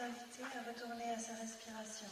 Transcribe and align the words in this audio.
Invitée 0.00 0.44
à 0.56 0.62
retourner 0.62 1.10
à 1.10 1.18
sa 1.18 1.34
respiration. 1.34 2.06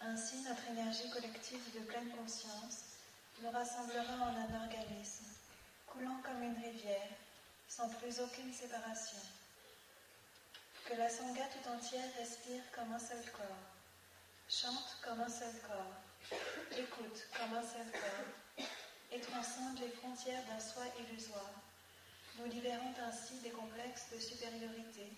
Ainsi, 0.00 0.36
notre 0.42 0.68
énergie 0.70 1.10
collective 1.10 1.74
de 1.74 1.80
pleine 1.80 2.10
conscience 2.10 2.94
nous 3.42 3.50
rassemblera 3.50 4.14
en 4.14 4.36
un 4.36 4.62
organisme, 4.62 5.24
coulant 5.88 6.20
comme 6.22 6.44
une 6.44 6.62
rivière, 6.62 7.10
sans 7.66 7.88
plus 7.88 8.20
aucune 8.20 8.52
séparation. 8.52 9.18
Que 10.84 10.94
la 10.94 11.10
Sangha 11.10 11.42
tout 11.48 11.68
entière 11.70 12.14
respire 12.16 12.62
comme 12.72 12.92
un 12.92 13.00
seul 13.00 13.24
corps, 13.32 13.66
chante 14.48 14.98
comme 15.02 15.22
un 15.22 15.28
seul 15.28 15.54
corps, 15.66 16.38
écoute 16.78 17.26
comme 17.36 17.58
un 17.58 17.66
seul 17.66 17.90
corps, 17.90 18.66
et 19.10 19.20
transcende 19.20 19.80
les 19.80 19.90
frontières 19.90 20.44
d'un 20.46 20.60
soi 20.60 20.84
illusoire, 21.00 21.50
nous 22.38 22.46
libérant 22.46 22.94
ainsi 23.08 23.34
des 23.40 23.50
complexes 23.50 24.06
de 24.14 24.20
supériorité, 24.20 25.10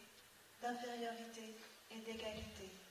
d'infériorité 0.63 1.57
et 1.91 1.99
d'égalité. 2.07 2.82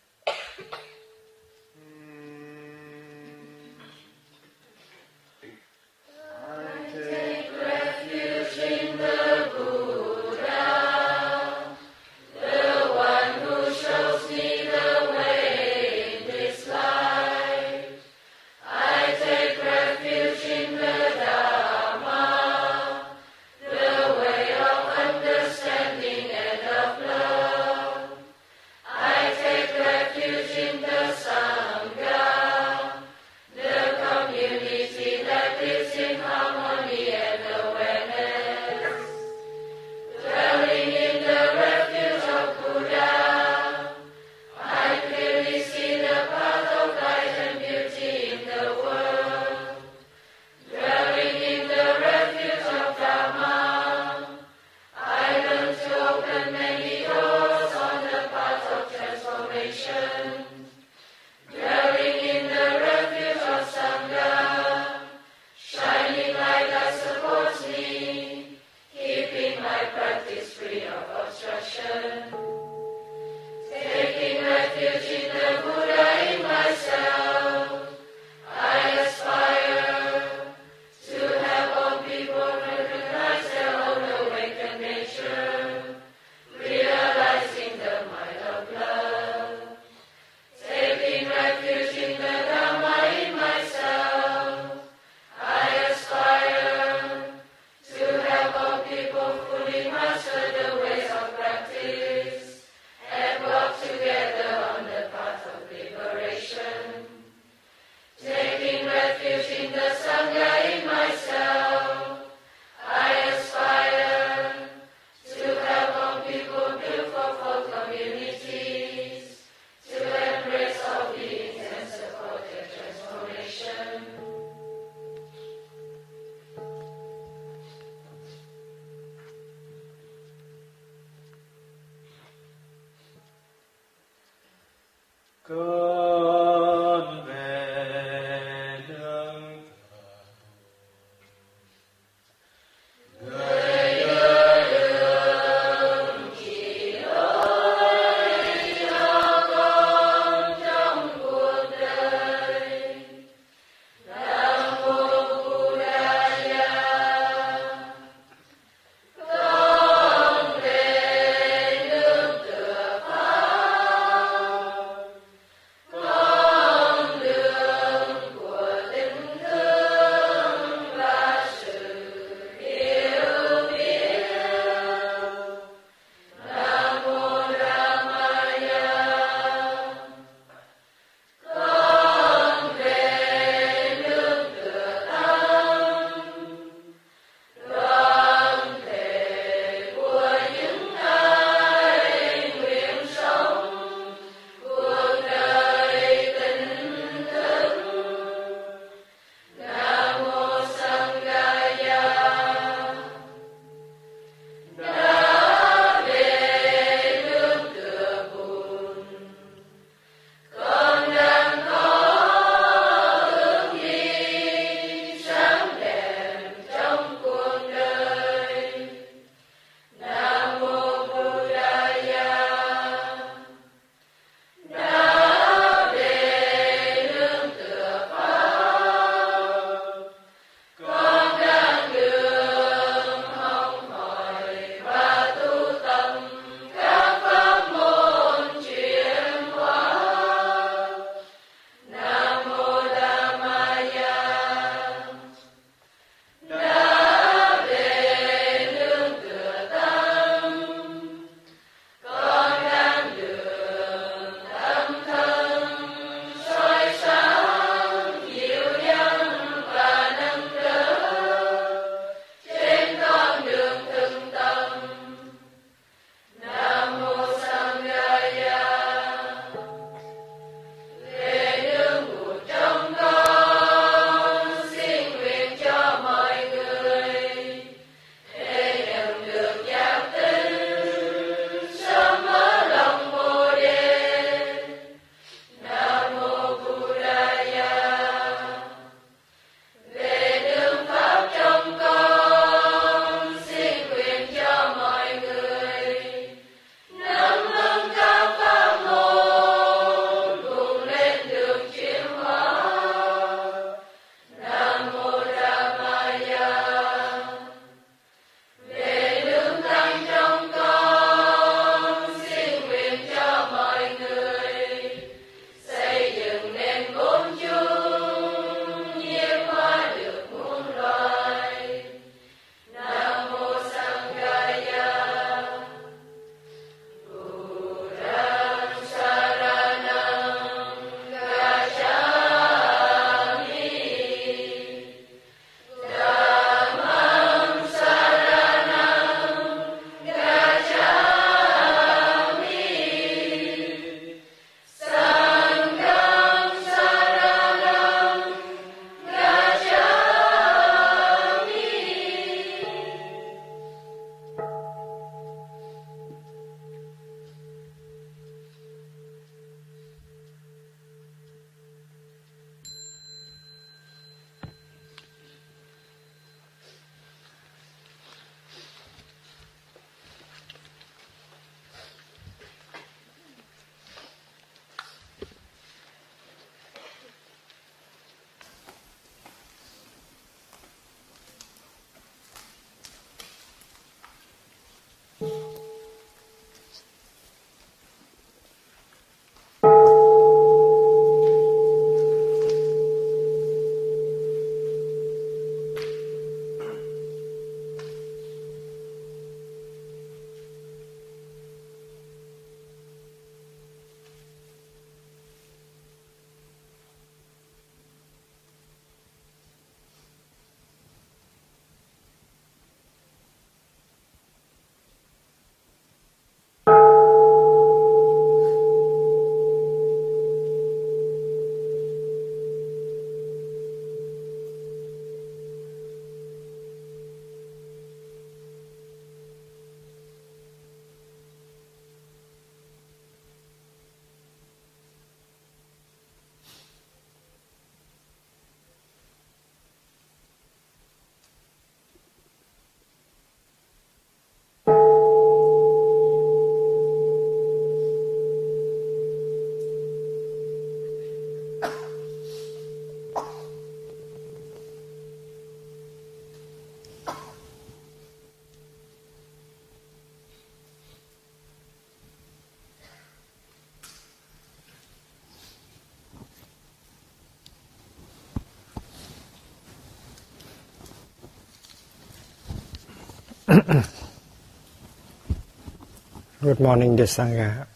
Good 476.40 476.62
morning, 476.62 476.96
the 476.96 477.04
Sangha. 477.04 477.68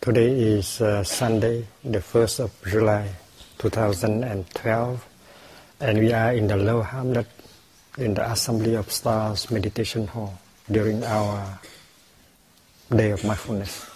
Today 0.00 0.58
is 0.58 0.80
uh, 0.80 1.04
Sunday, 1.04 1.68
the 1.84 2.00
1st 2.00 2.40
of 2.40 2.50
July 2.66 3.08
2012, 3.58 5.06
and 5.78 5.98
we 6.00 6.12
are 6.12 6.32
in 6.32 6.48
the 6.48 6.56
Low 6.56 6.82
Hamlet 6.82 7.28
in 7.96 8.14
the 8.14 8.28
Assembly 8.28 8.74
of 8.74 8.90
Stars 8.90 9.52
Meditation 9.52 10.08
Hall 10.08 10.36
during 10.68 11.04
our 11.04 11.60
day 12.90 13.12
of 13.12 13.22
mindfulness. 13.22 13.86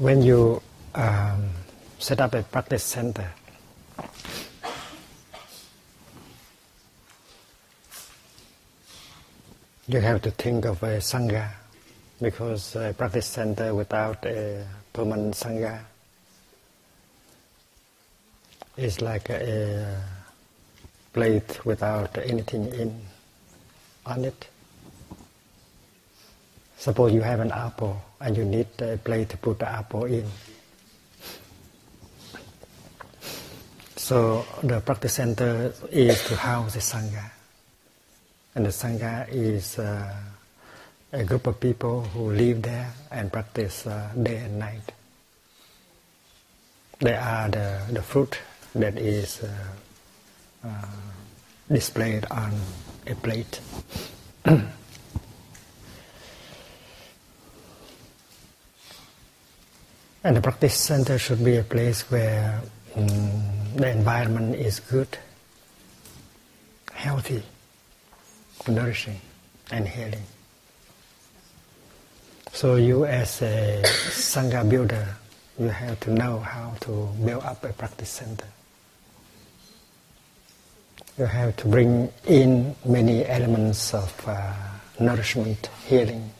When 0.00 0.22
you 0.22 0.60
um, 0.96 1.50
set 2.00 2.20
up 2.20 2.34
a 2.34 2.42
practice 2.42 2.82
center, 2.82 3.30
you 9.88 10.00
have 10.00 10.20
to 10.22 10.30
think 10.32 10.64
of 10.64 10.82
a 10.82 10.98
sangha 10.98 11.48
because 12.20 12.74
a 12.76 12.92
practice 12.96 13.26
center 13.26 13.74
without 13.74 14.24
a 14.26 14.66
permanent 14.92 15.34
sangha 15.34 15.78
is 18.76 19.00
like 19.00 19.30
a 19.30 20.02
plate 21.12 21.64
without 21.64 22.18
anything 22.18 22.66
in 22.72 23.00
on 24.04 24.24
it. 24.24 24.48
Suppose 26.76 27.12
you 27.12 27.22
have 27.22 27.40
an 27.40 27.52
apple 27.52 28.02
and 28.20 28.36
you 28.36 28.44
need 28.44 28.66
a 28.80 28.98
plate 28.98 29.30
to 29.30 29.36
put 29.38 29.58
the 29.60 29.68
apple 29.68 30.04
in. 30.04 30.26
So 34.06 34.46
the 34.62 34.78
practice 34.78 35.14
center 35.14 35.74
is 35.90 36.22
to 36.28 36.36
house 36.36 36.74
the 36.74 36.78
sangha, 36.78 37.28
and 38.54 38.64
the 38.64 38.70
sangha 38.70 39.26
is 39.28 39.80
uh, 39.80 40.14
a 41.10 41.24
group 41.24 41.48
of 41.48 41.58
people 41.58 42.02
who 42.14 42.30
live 42.30 42.62
there 42.62 42.94
and 43.10 43.32
practice 43.32 43.84
uh, 43.84 44.12
day 44.14 44.36
and 44.36 44.60
night. 44.60 44.92
They 47.00 47.16
are 47.16 47.48
the, 47.48 47.80
the 47.90 48.00
fruit 48.00 48.38
that 48.76 48.96
is 48.96 49.42
uh, 49.42 49.50
uh, 50.68 50.86
displayed 51.68 52.26
on 52.30 52.52
a 53.08 53.14
plate. 53.16 53.58
and 54.44 54.70
the 60.22 60.40
practice 60.40 60.76
center 60.76 61.18
should 61.18 61.44
be 61.44 61.56
a 61.56 61.64
place 61.64 62.08
where 62.08 62.62
um, 62.94 63.55
the 63.76 63.90
environment 63.90 64.54
is 64.56 64.80
good, 64.80 65.18
healthy, 66.92 67.42
nourishing, 68.66 69.20
and 69.70 69.86
healing. 69.86 70.22
So 72.52 72.76
you 72.76 73.04
as 73.04 73.42
a 73.42 73.82
Sangha 73.84 74.68
builder, 74.68 75.06
you 75.58 75.68
have 75.68 76.00
to 76.00 76.10
know 76.10 76.38
how 76.38 76.72
to 76.80 77.08
build 77.22 77.44
up 77.44 77.62
a 77.64 77.72
practice 77.72 78.08
center. 78.08 78.46
You 81.18 81.26
have 81.26 81.56
to 81.56 81.68
bring 81.68 82.10
in 82.26 82.74
many 82.84 83.26
elements 83.26 83.92
of 83.92 84.12
uh, 84.26 84.52
nourishment, 84.98 85.68
healing. 85.86 86.30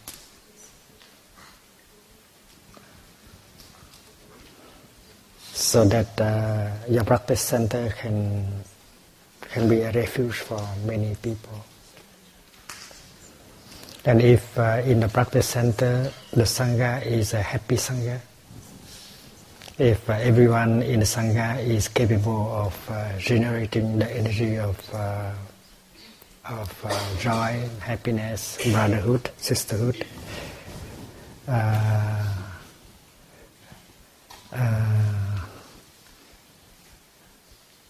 So 5.57 5.87
that 5.89 6.21
uh, 6.21 6.69
your 6.87 7.03
practice 7.05 7.41
center 7.41 7.89
can 7.97 8.45
can 9.41 9.69
be 9.71 9.81
a 9.81 9.91
refuge 9.91 10.45
for 10.45 10.61
many 10.85 11.17
people. 11.17 11.65
And 14.05 14.21
if 14.21 14.53
uh, 14.59 14.83
in 14.85 15.01
the 15.01 15.09
practice 15.09 15.49
center 15.49 16.13
the 16.31 16.45
Sangha 16.45 17.01
is 17.07 17.33
a 17.33 17.41
happy 17.41 17.77
Sangha, 17.77 18.21
if 19.79 20.11
uh, 20.11 20.13
everyone 20.21 20.83
in 20.83 21.01
the 21.01 21.07
Sangha 21.07 21.57
is 21.65 21.89
capable 21.89 22.53
of 22.53 22.77
uh, 22.91 23.17
generating 23.19 23.99
the 23.99 24.13
energy 24.13 24.59
of, 24.59 24.77
uh, 24.93 25.33
of 26.51 26.69
uh, 26.85 27.17
joy, 27.19 27.65
happiness, 27.81 28.61
brotherhood, 28.71 29.31
sisterhood, 29.39 30.05
uh, 31.49 32.07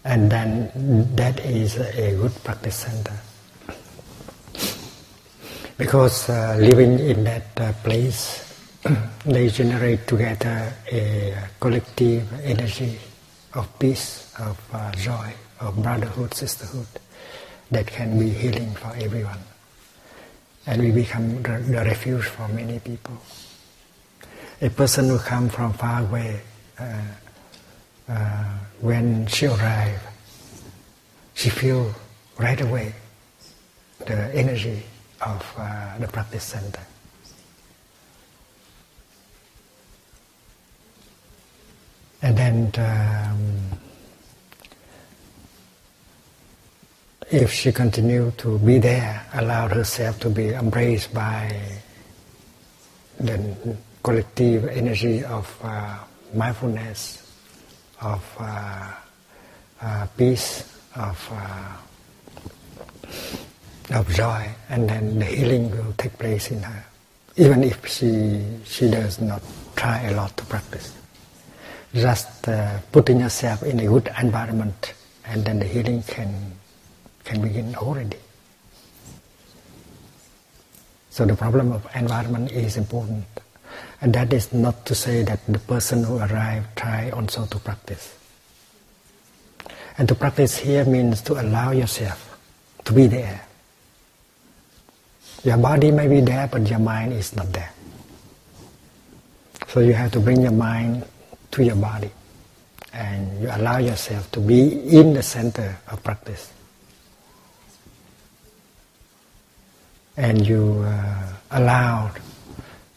and 0.07 0.31
then 0.31 0.71
that 1.15 1.39
is 1.41 1.77
a 1.77 2.17
good 2.17 2.33
practice 2.43 2.77
center 2.77 3.13
because 5.77 6.31
uh, 6.31 6.57
living 6.59 6.99
in 6.99 7.25
that 7.25 7.47
uh, 7.59 7.73
place, 7.85 8.43
they 9.27 9.49
generate 9.49 10.07
together 10.07 10.73
a 10.91 11.37
collective 11.61 12.25
energy 12.45 12.99
of 13.55 13.79
peace, 13.79 14.33
of 14.39 14.59
uh, 14.73 14.91
joy, 14.93 15.33
of 15.61 15.77
brotherhood, 15.83 16.33
sisterhood 16.33 16.87
that 17.71 17.87
can 17.87 18.19
be 18.19 18.31
healing 18.31 18.73
for 18.75 18.95
everyone. 18.97 19.39
And 20.67 20.83
we 20.83 20.93
become 20.93 21.43
the, 21.43 21.59
the 21.59 21.85
refuge 21.85 22.25
for 22.25 22.49
many 22.49 22.79
people. 22.79 23.17
A 24.63 24.71
person 24.71 25.09
who 25.09 25.19
comes 25.19 25.55
from 25.55 25.75
far 25.75 26.03
away, 26.03 26.41
uh, 26.79 27.03
uh, 28.09 28.59
when 28.81 29.27
she 29.27 29.47
arrived, 29.47 30.03
she 31.35 31.51
feels 31.51 31.95
right 32.39 32.61
away 32.61 32.95
the 34.07 34.35
energy 34.35 34.83
of 35.21 35.55
uh, 35.59 35.99
the 35.99 36.09
practice 36.09 36.45
center. 36.45 36.81
And 42.23 42.37
then 42.37 42.73
um, 42.79 43.79
if 47.31 47.53
she 47.53 47.73
continue 47.73 48.33
to 48.39 48.59
be 48.59 48.79
there, 48.79 49.25
allow 49.35 49.69
herself 49.69 50.21
to 50.21 50.31
be 50.31 50.51
embraced 50.51 51.13
by 51.13 51.61
the 53.19 53.77
collective 54.03 54.67
energy 54.69 55.25
of 55.25 55.59
uh, 55.63 55.99
mindfulness, 56.35 57.26
of 58.01 58.23
uh, 58.39 58.93
uh 59.81 60.07
peace, 60.17 60.65
of 60.97 61.19
uh, 61.33 61.77
of 63.99 64.09
joy, 64.15 64.49
and 64.69 64.89
then 64.89 65.19
the 65.19 65.25
healing 65.25 65.71
will 65.71 65.93
take 65.97 66.19
place 66.19 66.51
in 66.51 66.63
her, 66.63 66.85
even 67.37 67.65
if 67.65 67.87
she 67.87 68.43
she 68.65 68.91
does 68.91 69.21
not 69.21 69.43
try 69.77 70.03
a 70.03 70.13
lot 70.15 70.37
to 70.37 70.45
practice. 70.47 70.93
Just 71.95 72.43
putting 72.93 73.21
yourself 73.21 73.63
in 73.63 73.81
a 73.81 73.87
good 73.87 74.11
environment, 74.21 74.93
and 75.25 75.45
then 75.45 75.59
the 75.59 75.67
healing 75.67 76.03
can 76.03 76.53
can 77.25 77.41
begin 77.41 77.75
already. 77.77 78.19
So 81.17 81.25
the 81.25 81.35
problem 81.35 81.73
of 81.73 81.87
environment 81.95 82.53
is 82.53 82.77
important, 82.77 83.25
and 84.01 84.13
that 84.15 84.33
is 84.33 84.53
not 84.53 84.85
to 84.87 84.95
say 84.95 85.23
that 85.23 85.41
the 85.47 85.59
person 85.59 86.05
who 86.05 86.19
arrived 86.19 86.77
try 86.77 87.11
also 87.11 87.47
to 87.47 87.59
practice. 87.59 88.15
And 89.99 90.09
to 90.09 90.15
practice 90.15 90.59
here 90.59 90.85
means 90.85 91.23
to 91.23 91.41
allow 91.41 91.73
yourself 91.73 92.39
to 92.85 92.93
be 92.93 93.07
there 93.07 93.47
your 95.47 95.59
body 95.59 95.93
may 95.93 96.09
be 96.09 96.21
there, 96.21 96.49
but 96.51 96.69
your 96.69 96.81
mind 96.81 97.13
is 97.13 97.37
not 97.37 97.53
there. 97.53 97.71
So 99.69 99.79
you 99.79 99.93
have 99.93 100.11
to 100.13 100.21
bring 100.21 100.43
your 100.43 100.51
mind 100.51 101.07
to 101.53 101.63
your 101.63 101.77
body 101.77 102.11
and 102.93 103.41
you 103.41 103.49
allow 103.53 103.79
yourself 103.79 104.29
to 104.33 104.41
be 104.41 104.75
in 104.91 105.15
the 105.15 105.23
center 105.23 105.79
of 105.87 106.03
practice. 106.03 106.51
And 110.17 110.45
you 110.45 110.83
uh, 110.85 111.29
allow 111.53 112.11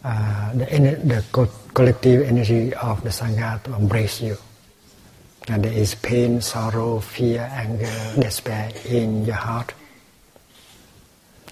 uh, 0.03 0.53
the, 0.53 0.65
the 1.03 1.23
co- 1.31 1.49
collective 1.73 2.27
energy 2.27 2.73
of 2.75 3.03
the 3.03 3.09
Sangha 3.09 3.61
to 3.63 3.75
embrace 3.75 4.21
you. 4.21 4.37
And 5.47 5.63
there 5.63 5.73
is 5.73 5.95
pain, 5.95 6.41
sorrow, 6.41 6.99
fear, 6.99 7.49
anger, 7.51 8.13
despair 8.19 8.71
in 8.85 9.25
your 9.25 9.35
heart 9.35 9.73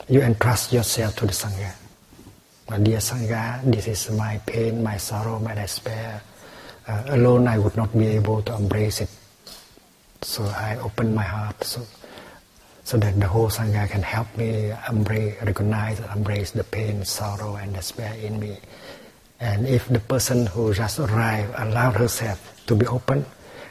you 0.10 0.22
entrust 0.22 0.72
yourself 0.72 1.16
to 1.18 1.25
the 1.25 1.34
Sangha. 1.34 1.74
My 2.70 2.80
dear 2.80 2.98
Sangha, 3.00 3.62
this 3.70 3.88
is 3.88 4.12
my 4.12 4.38
pain, 4.46 4.82
my 4.82 4.98
sorrow, 4.98 5.39
my 5.39 5.54
despair. 5.54 6.22
Uh, 6.88 7.04
alone 7.08 7.48
I 7.48 7.60
would 7.60 7.75
not 7.75 7.92
be 7.98 8.08
able 8.08 8.42
to 8.44 8.56
embrace 8.56 9.01
it. 9.01 9.10
So 10.22 10.44
I 10.46 10.77
open 10.77 11.13
my 11.13 11.24
heart 11.24 11.62
so, 11.63 11.82
so 12.88 12.96
that 12.96 13.20
the 13.20 13.27
whole 13.27 13.50
Sangha 13.50 13.84
can 13.89 14.01
help 14.01 14.32
me 14.38 14.72
embrace, 14.88 15.36
recognize 15.44 16.00
and 16.00 16.10
embrace 16.15 16.51
the 16.51 16.63
pain, 16.63 17.03
sorrow 17.03 17.58
and 17.58 17.74
despair 17.75 18.15
in 18.15 18.39
me. 18.39 18.56
And 19.41 19.67
if 19.67 19.89
the 19.89 20.00
person 20.00 20.46
who 20.46 20.74
just 20.74 20.98
arrived 20.98 21.51
allowed 21.58 21.98
herself 21.98 22.39
to 22.65 22.75
be 22.75 22.88
open 22.88 23.25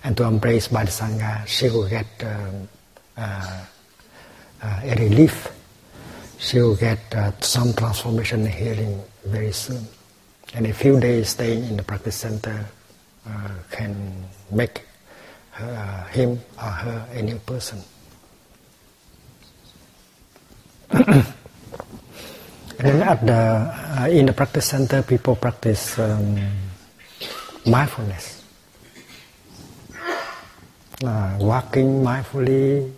and 0.04 0.14
to 0.18 0.25
embrace 0.25 0.68
by 0.68 0.85
the 0.85 0.90
Sangha, 0.90 1.46
she 1.46 1.70
will 1.70 1.88
get 1.88 2.04
um, 2.20 2.68
uh, 3.16 3.64
uh, 4.62 4.80
a 4.85 4.94
relief. 5.00 5.49
She 6.37 6.61
will 6.61 6.76
get 6.76 7.00
uh, 7.14 7.32
some 7.40 7.73
transformation 7.73 8.44
and 8.44 8.52
healing 8.52 9.00
very 9.25 9.52
soon. 9.52 9.88
And 10.52 10.66
a 10.66 10.75
few 10.75 11.00
days 11.00 11.30
staying 11.30 11.64
in 11.64 11.78
the 11.78 11.82
practice 11.82 12.16
center 12.16 12.66
uh, 13.26 13.49
can 13.70 13.96
make 14.50 14.82
her, 15.52 16.06
him 16.12 16.38
or 16.58 16.68
her 16.68 17.08
a 17.14 17.23
new 17.23 17.38
person. 17.38 17.80
then 22.78 23.02
at 23.02 23.26
the, 23.26 23.32
uh, 23.32 24.08
in 24.10 24.26
the 24.26 24.32
practice 24.32 24.66
center, 24.66 25.02
people 25.02 25.36
practice 25.36 25.98
um, 25.98 26.38
mindfulness. 27.66 28.44
Uh, 31.04 31.36
walking 31.40 32.02
mindfully, 32.02 32.90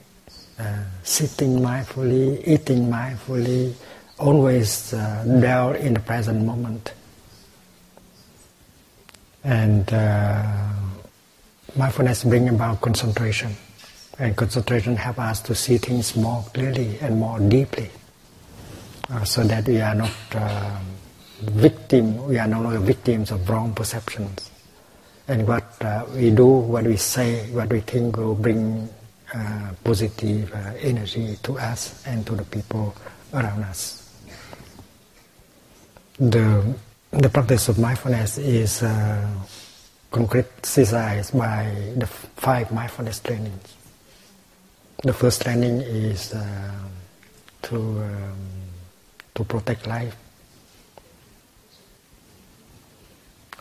uh, 0.59 0.85
sitting 1.03 1.59
mindfully, 1.59 2.47
eating 2.47 2.89
mindfully, 2.89 3.75
always 4.19 4.95
uh, 4.95 5.25
dwell 5.25 5.73
in 5.73 5.95
the 5.95 6.01
present 6.01 6.45
moment. 6.45 6.93
And 9.43 9.93
uh, 9.93 10.45
mindfulness 11.77 12.25
brings 12.25 12.51
about 12.51 12.81
concentration. 12.81 13.57
And 14.19 14.37
concentration 14.37 14.97
helps 14.97 15.19
us 15.19 15.41
to 15.43 15.55
see 15.55 15.79
things 15.79 16.17
more 16.17 16.45
clearly 16.53 16.99
and 17.01 17.19
more 17.19 17.39
deeply. 17.39 17.91
Uh, 19.11 19.25
so 19.25 19.43
that 19.45 19.67
we 19.67 19.81
are 19.81 19.95
not 19.95 20.13
uh, 20.35 20.79
victim, 21.41 22.27
we 22.29 22.37
are 22.39 22.47
no 22.47 22.61
longer 22.61 22.81
victims 22.81 23.31
of 23.31 23.49
wrong 23.49 23.73
perceptions. 23.73 24.51
And 25.29 25.47
what 25.47 25.65
uh, 25.81 26.05
we 26.15 26.31
do, 26.31 26.47
what 26.47 26.85
we 26.85 26.97
say, 26.97 27.49
what 27.53 27.71
we 27.71 27.81
think 27.81 28.17
will 28.17 28.35
bring 28.35 28.89
uh, 29.35 29.71
positive 29.85 30.53
uh, 30.53 30.73
energy 30.81 31.39
to 31.43 31.59
us 31.59 32.03
and 32.07 32.27
to 32.27 32.35
the 32.35 32.45
people 32.45 32.95
around 33.33 33.63
us. 33.65 34.05
The, 36.19 36.75
the 37.11 37.29
practice 37.29 37.69
of 37.69 37.79
mindfulness 37.79 38.39
is 38.39 38.83
uh, 38.83 39.27
concretized 40.11 41.39
by 41.39 41.95
the 41.97 42.07
five 42.07 42.73
mindfulness 42.73 43.21
trainings. 43.21 43.78
The 45.05 45.13
first 45.13 45.43
training 45.43 45.83
is 45.83 46.35
uh, 46.35 46.75
to 47.71 47.77
um, 47.79 48.35
to 49.37 49.45
protect 49.45 49.87
life 49.87 50.17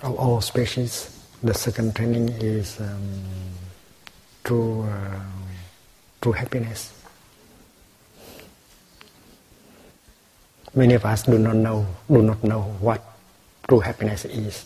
of 0.02 0.18
all 0.18 0.42
species. 0.42 1.14
The 1.44 1.54
second 1.54 1.96
training 1.96 2.30
is 2.42 2.82
um, 2.82 3.22
true 4.44 4.82
uh, 4.90 5.22
true 6.26 6.32
happiness. 6.32 6.92
Many 10.74 10.96
of 10.96 11.06
us 11.06 11.22
do 11.22 11.38
not 11.38 11.56
know 11.56 11.86
do 12.10 12.24
not 12.24 12.44
know 12.44 12.64
what 12.82 13.06
true 13.70 13.82
happiness 13.82 14.26
is. 14.26 14.66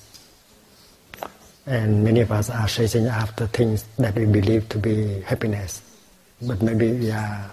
And 1.66 2.02
many 2.02 2.22
of 2.22 2.32
us 2.32 2.50
are 2.50 2.68
chasing 2.68 3.08
after 3.08 3.46
things 3.48 3.84
that 4.00 4.16
we 4.16 4.24
believe 4.24 4.70
to 4.70 4.78
be 4.78 5.20
happiness 5.28 5.91
but 6.42 6.62
maybe 6.62 6.92
we 6.92 7.12
are 7.12 7.52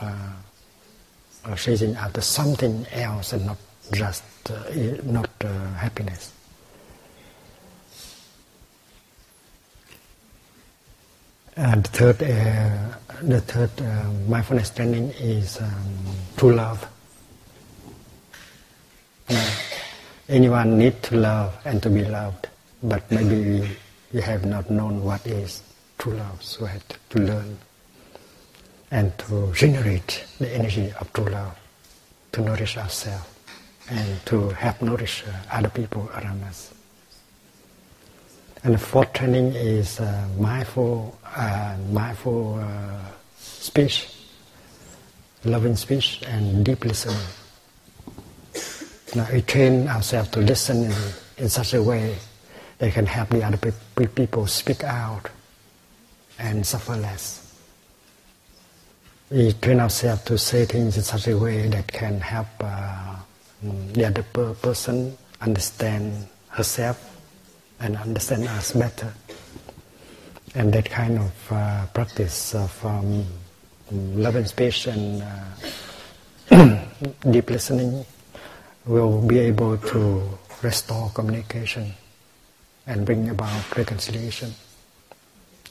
uh, 0.00 1.54
chasing 1.56 1.94
after 1.96 2.20
something 2.20 2.86
else 2.92 3.32
and 3.32 3.46
not 3.46 3.56
just 3.92 4.22
uh, 4.50 4.62
not 5.04 5.30
uh, 5.40 5.48
happiness. 5.74 6.32
And 11.56 11.82
the 11.82 11.88
third, 11.88 12.22
uh, 12.22 12.94
the 13.22 13.40
third 13.40 13.70
uh, 13.80 14.04
mindfulness 14.28 14.70
training 14.70 15.10
is 15.18 15.60
um, 15.60 15.72
true 16.36 16.54
love. 16.54 16.86
anyone 20.28 20.78
need 20.78 21.02
to 21.02 21.16
love 21.16 21.58
and 21.64 21.82
to 21.82 21.90
be 21.90 22.04
loved, 22.04 22.48
but 22.82 23.10
maybe 23.10 23.76
we, 24.12 24.20
have 24.20 24.44
not 24.44 24.70
known 24.70 25.02
what 25.02 25.26
is 25.26 25.62
true 25.98 26.14
love, 26.14 26.42
so 26.42 26.64
we 26.64 26.70
have 26.70 26.82
to 27.10 27.18
learn 27.18 27.58
and 28.90 29.16
to 29.18 29.52
generate 29.54 30.24
the 30.38 30.54
energy 30.54 30.92
of 31.00 31.12
true 31.12 31.26
love, 31.26 31.58
to 32.32 32.40
nourish 32.40 32.76
ourselves, 32.76 33.26
and 33.90 34.24
to 34.26 34.50
help 34.50 34.80
nourish 34.82 35.24
uh, 35.26 35.56
other 35.56 35.68
people 35.68 36.08
around 36.14 36.42
us. 36.44 36.72
And 38.64 38.74
the 38.74 38.78
fourth 38.78 39.12
training 39.12 39.52
is 39.54 40.00
uh, 40.00 40.28
mindful, 40.38 41.16
uh, 41.24 41.76
mindful 41.90 42.58
uh, 42.60 43.00
speech, 43.38 44.08
loving 45.44 45.76
speech, 45.76 46.22
and 46.26 46.64
deep 46.64 46.84
listening. 46.84 47.16
Now 49.14 49.26
we 49.32 49.42
train 49.42 49.88
ourselves 49.88 50.30
to 50.30 50.40
listen 50.40 50.84
in, 50.84 50.94
in 51.36 51.48
such 51.48 51.74
a 51.74 51.82
way 51.82 52.16
that 52.78 52.92
can 52.92 53.06
help 53.06 53.30
the 53.30 53.44
other 53.44 53.56
pe- 53.56 54.06
people 54.06 54.46
speak 54.46 54.84
out 54.84 55.30
and 56.38 56.66
suffer 56.66 56.96
less 56.96 57.47
we 59.30 59.52
train 59.52 59.78
ourselves 59.80 60.22
to 60.24 60.38
say 60.38 60.64
things 60.64 60.96
in 60.96 61.02
such 61.02 61.28
a 61.28 61.36
way 61.36 61.68
that 61.68 61.86
can 61.86 62.18
help 62.20 62.46
uh, 62.60 63.16
the 63.92 64.06
other 64.06 64.22
per- 64.22 64.54
person 64.54 65.16
understand 65.40 66.26
herself 66.48 66.96
and 67.80 67.96
understand 67.96 68.48
us 68.48 68.72
better. 68.72 69.12
And 70.54 70.72
that 70.72 70.88
kind 70.88 71.18
of 71.18 71.52
uh, 71.52 71.86
practice 71.92 72.54
of 72.54 72.84
um, 72.86 73.26
love 73.92 74.36
and 74.36 74.48
speech 74.48 74.86
and 74.86 75.22
uh, 76.50 76.84
deep 77.30 77.50
listening 77.50 78.06
will 78.86 79.20
be 79.20 79.38
able 79.40 79.76
to 79.76 80.22
restore 80.62 81.10
communication 81.10 81.92
and 82.86 83.04
bring 83.04 83.28
about 83.28 83.76
reconciliation. 83.76 84.54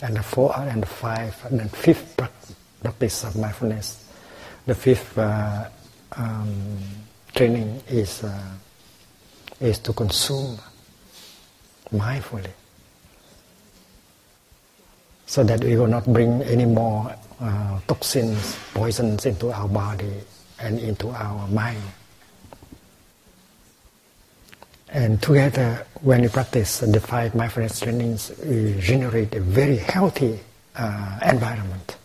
And 0.03 0.15
the 0.15 0.21
four 0.21 0.55
and 0.55 0.83
the 0.83 0.87
five 0.87 1.35
and 1.45 1.59
the 1.59 1.69
fifth 1.69 2.15
practice 2.15 2.55
practice 2.81 3.23
of 3.23 3.35
mindfulness. 3.35 4.05
The 4.65 4.75
fifth 4.75 5.17
uh, 5.17 5.69
um, 6.15 6.77
training 7.33 7.81
is 7.87 8.23
uh, 8.23 8.51
is 9.59 9.79
to 9.79 9.93
consume 9.93 10.57
mindfully, 11.91 12.51
so 15.25 15.43
that 15.43 15.63
we 15.63 15.75
will 15.77 15.87
not 15.87 16.05
bring 16.05 16.41
any 16.43 16.65
more 16.65 17.15
uh, 17.39 17.79
toxins, 17.87 18.57
poisons 18.73 19.25
into 19.25 19.51
our 19.51 19.67
body 19.67 20.13
and 20.59 20.79
into 20.79 21.09
our 21.09 21.47
mind. 21.47 21.81
And 24.89 25.21
together, 25.21 25.85
when 26.01 26.21
we 26.21 26.29
practice 26.29 26.79
the 26.79 26.99
five 26.99 27.35
mindfulness 27.35 27.79
trainings, 27.79 28.31
we 28.43 28.79
generate 28.79 29.35
a 29.35 29.41
very 29.41 29.77
healthy 29.77 30.39
uh, 30.75 31.19
environment 31.25 31.96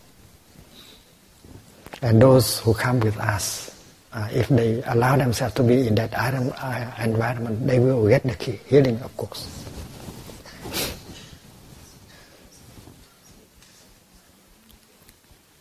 and 2.03 2.21
those 2.21 2.59
who 2.59 2.73
come 2.73 2.99
with 2.99 3.17
us, 3.17 3.71
uh, 4.11 4.27
if 4.31 4.49
they 4.49 4.83
allow 4.87 5.15
themselves 5.15 5.55
to 5.55 5.63
be 5.63 5.87
in 5.87 5.95
that 5.95 6.13
uh, 6.13 6.91
environment, 7.01 7.65
they 7.65 7.79
will 7.79 8.07
get 8.09 8.21
the 8.23 8.35
key, 8.35 8.59
healing, 8.67 8.99
of 8.99 9.15
course. 9.15 9.47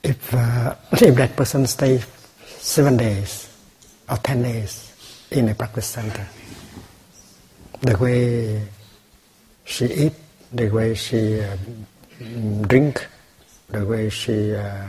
If, 0.02 0.34
uh, 0.34 0.74
if 0.92 1.14
that 1.14 1.36
person 1.36 1.64
stays 1.64 2.04
seven 2.58 2.96
days 2.96 3.48
or 4.10 4.16
ten 4.16 4.42
days 4.42 4.92
in 5.30 5.48
a 5.48 5.54
practice 5.54 5.86
center, 5.86 6.26
the 7.82 7.96
way 7.98 8.66
she 9.64 9.86
eat, 9.86 10.12
the 10.52 10.68
way 10.70 10.94
she 10.94 11.40
uh, 11.40 11.56
drink, 12.66 13.06
the 13.68 13.86
way 13.86 14.10
she 14.10 14.56
uh, 14.56 14.82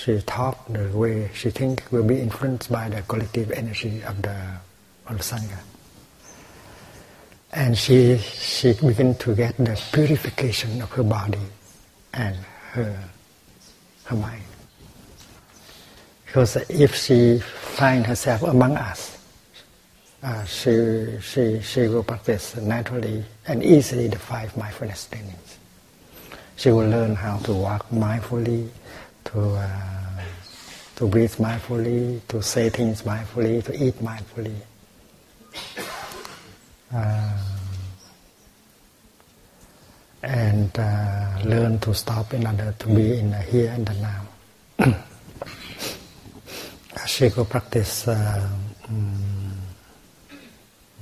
she 0.00 0.20
talk, 0.22 0.66
the 0.68 0.88
way 0.96 1.30
she 1.34 1.50
think 1.50 1.84
will 1.90 2.04
be 2.04 2.20
influenced 2.20 2.72
by 2.72 2.88
the 2.88 3.02
collective 3.02 3.50
energy 3.52 4.02
of 4.02 4.22
the, 4.22 4.36
of 5.06 5.18
the 5.18 5.22
Sangha. 5.22 5.58
And 7.52 7.76
she, 7.76 8.16
she 8.18 8.72
begin 8.72 9.14
to 9.16 9.34
get 9.34 9.56
the 9.58 9.80
purification 9.92 10.80
of 10.80 10.90
her 10.92 11.02
body 11.02 11.38
and 12.14 12.36
her, 12.72 12.96
her 14.04 14.16
mind. 14.16 14.42
Because 16.24 16.56
if 16.70 16.94
she 16.94 17.40
find 17.40 18.06
herself 18.06 18.42
among 18.42 18.76
us, 18.76 19.18
uh, 20.22 20.44
she, 20.44 21.18
she, 21.20 21.60
she 21.60 21.88
will 21.88 22.04
practice 22.04 22.56
naturally 22.56 23.24
and 23.46 23.64
easily 23.64 24.06
the 24.06 24.18
five 24.18 24.56
mindfulness 24.56 25.08
trainings. 25.08 25.58
She 26.56 26.70
will 26.70 26.88
learn 26.88 27.16
how 27.16 27.38
to 27.38 27.52
walk 27.52 27.88
mindfully, 27.90 28.68
to 29.32 29.54
uh, 29.54 30.22
to 30.96 31.06
breathe 31.06 31.34
mindfully, 31.36 32.20
to 32.28 32.42
say 32.42 32.68
things 32.68 33.02
mindfully, 33.02 33.64
to 33.64 33.72
eat 33.72 33.94
mindfully. 34.00 34.54
Uh, 36.92 37.38
and 40.22 40.78
uh, 40.78 41.38
learn 41.44 41.78
to 41.78 41.94
stop 41.94 42.34
in 42.34 42.46
order 42.46 42.74
to 42.78 42.86
be 42.88 43.18
in 43.18 43.30
the 43.30 43.38
here 43.38 43.70
and 43.70 43.86
the 43.86 43.94
now. 43.94 44.26
she 47.06 47.30
go 47.30 47.44
practice 47.44 48.06
uh, 48.08 48.48
um, 48.88 49.54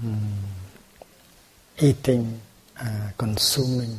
um, 0.02 0.32
eating, 1.80 2.40
uh, 2.80 3.10
consuming 3.16 3.98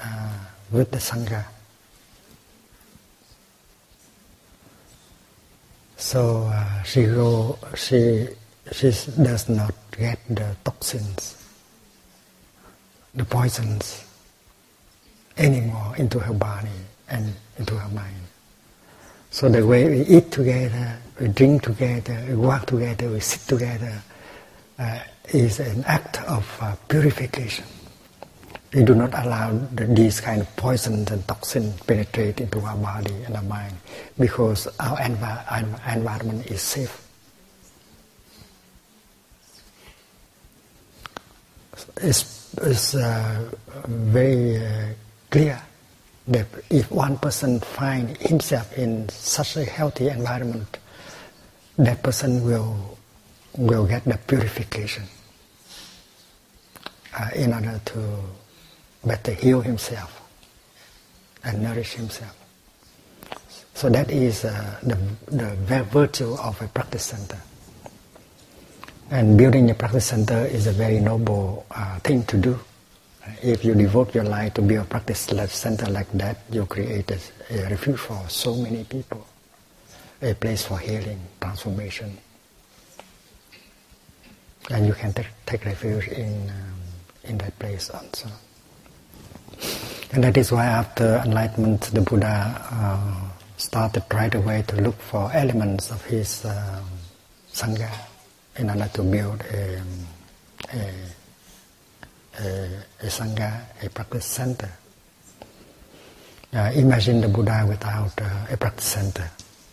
uh, 0.00 0.38
with 0.70 0.90
the 0.92 0.98
sangha. 0.98 1.44
So 6.02 6.50
uh, 6.52 6.82
she 6.82 7.04
go, 7.04 7.56
she 7.76 8.26
she 8.72 8.90
does 9.22 9.48
not 9.48 9.72
get 9.96 10.18
the 10.28 10.56
toxins, 10.64 11.38
the 13.14 13.24
poisons 13.24 14.04
anymore 15.38 15.94
into 15.96 16.18
her 16.18 16.34
body 16.34 16.82
and 17.08 17.32
into 17.56 17.76
her 17.76 17.88
mind. 17.94 18.26
So 19.30 19.48
the 19.48 19.64
way 19.64 19.88
we 19.88 20.00
eat 20.02 20.32
together, 20.32 20.98
we 21.20 21.28
drink 21.28 21.62
together, 21.62 22.18
we 22.28 22.34
walk 22.34 22.66
together, 22.66 23.08
we 23.08 23.20
sit 23.20 23.46
together, 23.46 24.02
uh, 24.80 24.98
is 25.28 25.60
an 25.60 25.84
act 25.84 26.20
of 26.24 26.44
uh, 26.60 26.74
purification. 26.88 27.64
We 28.74 28.82
do 28.84 28.94
not 28.94 29.12
allow 29.12 29.52
the, 29.52 29.86
these 29.86 30.20
kind 30.20 30.40
of 30.40 30.56
poisons 30.56 31.10
and 31.10 31.26
toxins 31.28 31.78
penetrate 31.82 32.40
into 32.40 32.60
our 32.60 32.76
body 32.76 33.12
and 33.26 33.36
our 33.36 33.42
mind 33.42 33.76
because 34.18 34.66
our 34.80 34.96
envi- 34.96 35.94
environment 35.94 36.46
is 36.46 36.62
safe. 36.62 37.06
It's, 41.98 42.54
it's 42.62 42.94
uh, 42.94 43.50
very 43.86 44.56
uh, 44.64 44.86
clear 45.30 45.60
that 46.28 46.46
if 46.70 46.90
one 46.90 47.18
person 47.18 47.60
find 47.60 48.16
himself 48.18 48.72
in 48.78 49.08
such 49.10 49.56
a 49.56 49.64
healthy 49.64 50.08
environment, 50.08 50.78
that 51.78 52.02
person 52.02 52.44
will 52.44 52.98
will 53.56 53.86
get 53.86 54.04
the 54.04 54.16
purification 54.26 55.04
uh, 57.18 57.28
in 57.34 57.52
order 57.52 57.78
to 57.84 58.18
better 59.04 59.32
heal 59.32 59.60
himself 59.60 60.20
and 61.44 61.62
nourish 61.62 61.94
himself. 61.94 62.36
So 63.74 63.88
that 63.90 64.10
is 64.10 64.44
uh, 64.44 64.78
the, 64.82 64.98
the 65.34 65.82
virtue 65.84 66.34
of 66.34 66.60
a 66.62 66.68
practice 66.68 67.04
center. 67.04 67.38
And 69.10 69.36
building 69.36 69.70
a 69.70 69.74
practice 69.74 70.06
center 70.06 70.46
is 70.46 70.66
a 70.66 70.72
very 70.72 71.00
noble 71.00 71.66
uh, 71.70 71.98
thing 72.00 72.24
to 72.24 72.36
do. 72.36 72.58
If 73.42 73.64
you 73.64 73.74
devote 73.74 74.14
your 74.14 74.24
life 74.24 74.54
to 74.54 74.62
build 74.62 74.86
a 74.86 74.88
practice 74.88 75.20
center 75.20 75.86
like 75.90 76.10
that, 76.12 76.38
you 76.50 76.66
create 76.66 77.10
a, 77.10 77.18
a 77.50 77.70
refuge 77.70 77.98
for 77.98 78.24
so 78.28 78.54
many 78.56 78.84
people, 78.84 79.26
a 80.20 80.34
place 80.34 80.64
for 80.64 80.78
healing, 80.78 81.20
transformation. 81.40 82.18
And 84.70 84.86
you 84.86 84.94
can 84.94 85.12
take, 85.12 85.28
take 85.44 85.64
refuge 85.64 86.08
in, 86.08 86.50
um, 86.50 86.80
in 87.24 87.38
that 87.38 87.58
place 87.58 87.90
also. 87.90 88.28
And 90.12 90.22
that 90.24 90.36
is 90.36 90.52
why 90.52 90.66
after 90.66 91.22
enlightenment, 91.24 91.80
the 91.92 92.02
Buddha 92.02 92.60
uh, 92.70 93.14
started 93.56 94.04
right 94.12 94.34
away 94.34 94.62
to 94.68 94.76
look 94.76 95.00
for 95.00 95.32
elements 95.32 95.90
of 95.90 96.04
his 96.04 96.44
uh, 96.44 96.82
Sangha 97.52 97.90
in 98.56 98.68
order 98.68 98.90
to 98.92 99.02
build 99.02 99.40
a, 99.50 99.80
a, 100.74 100.92
a, 102.40 102.68
a 103.00 103.06
Sangha, 103.06 103.62
a 103.82 103.88
practice 103.88 104.26
center. 104.26 104.70
Uh, 106.52 106.70
imagine 106.74 107.22
the 107.22 107.28
Buddha 107.28 107.64
without 107.66 108.12
uh, 108.20 108.46
a 108.50 108.56
practice 108.58 108.84
center, 108.84 109.30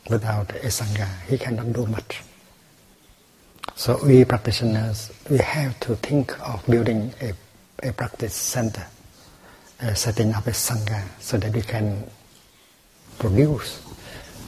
without 0.09 0.49
a 0.51 0.67
Sangha. 0.67 1.07
He 1.27 1.37
cannot 1.37 1.73
do 1.73 1.85
much. 1.85 2.21
So 3.75 3.99
we 4.05 4.23
practitioners, 4.23 5.11
we 5.29 5.37
have 5.39 5.77
to 5.81 5.95
think 5.97 6.31
of 6.47 6.65
building 6.65 7.13
a, 7.21 7.33
a 7.87 7.91
practice 7.91 8.33
center, 8.33 8.85
uh, 9.81 9.93
setting 9.93 10.33
up 10.33 10.47
a 10.47 10.51
Sangha 10.51 11.03
so 11.19 11.37
that 11.37 11.53
we 11.53 11.61
can 11.61 12.09
produce, 13.17 13.81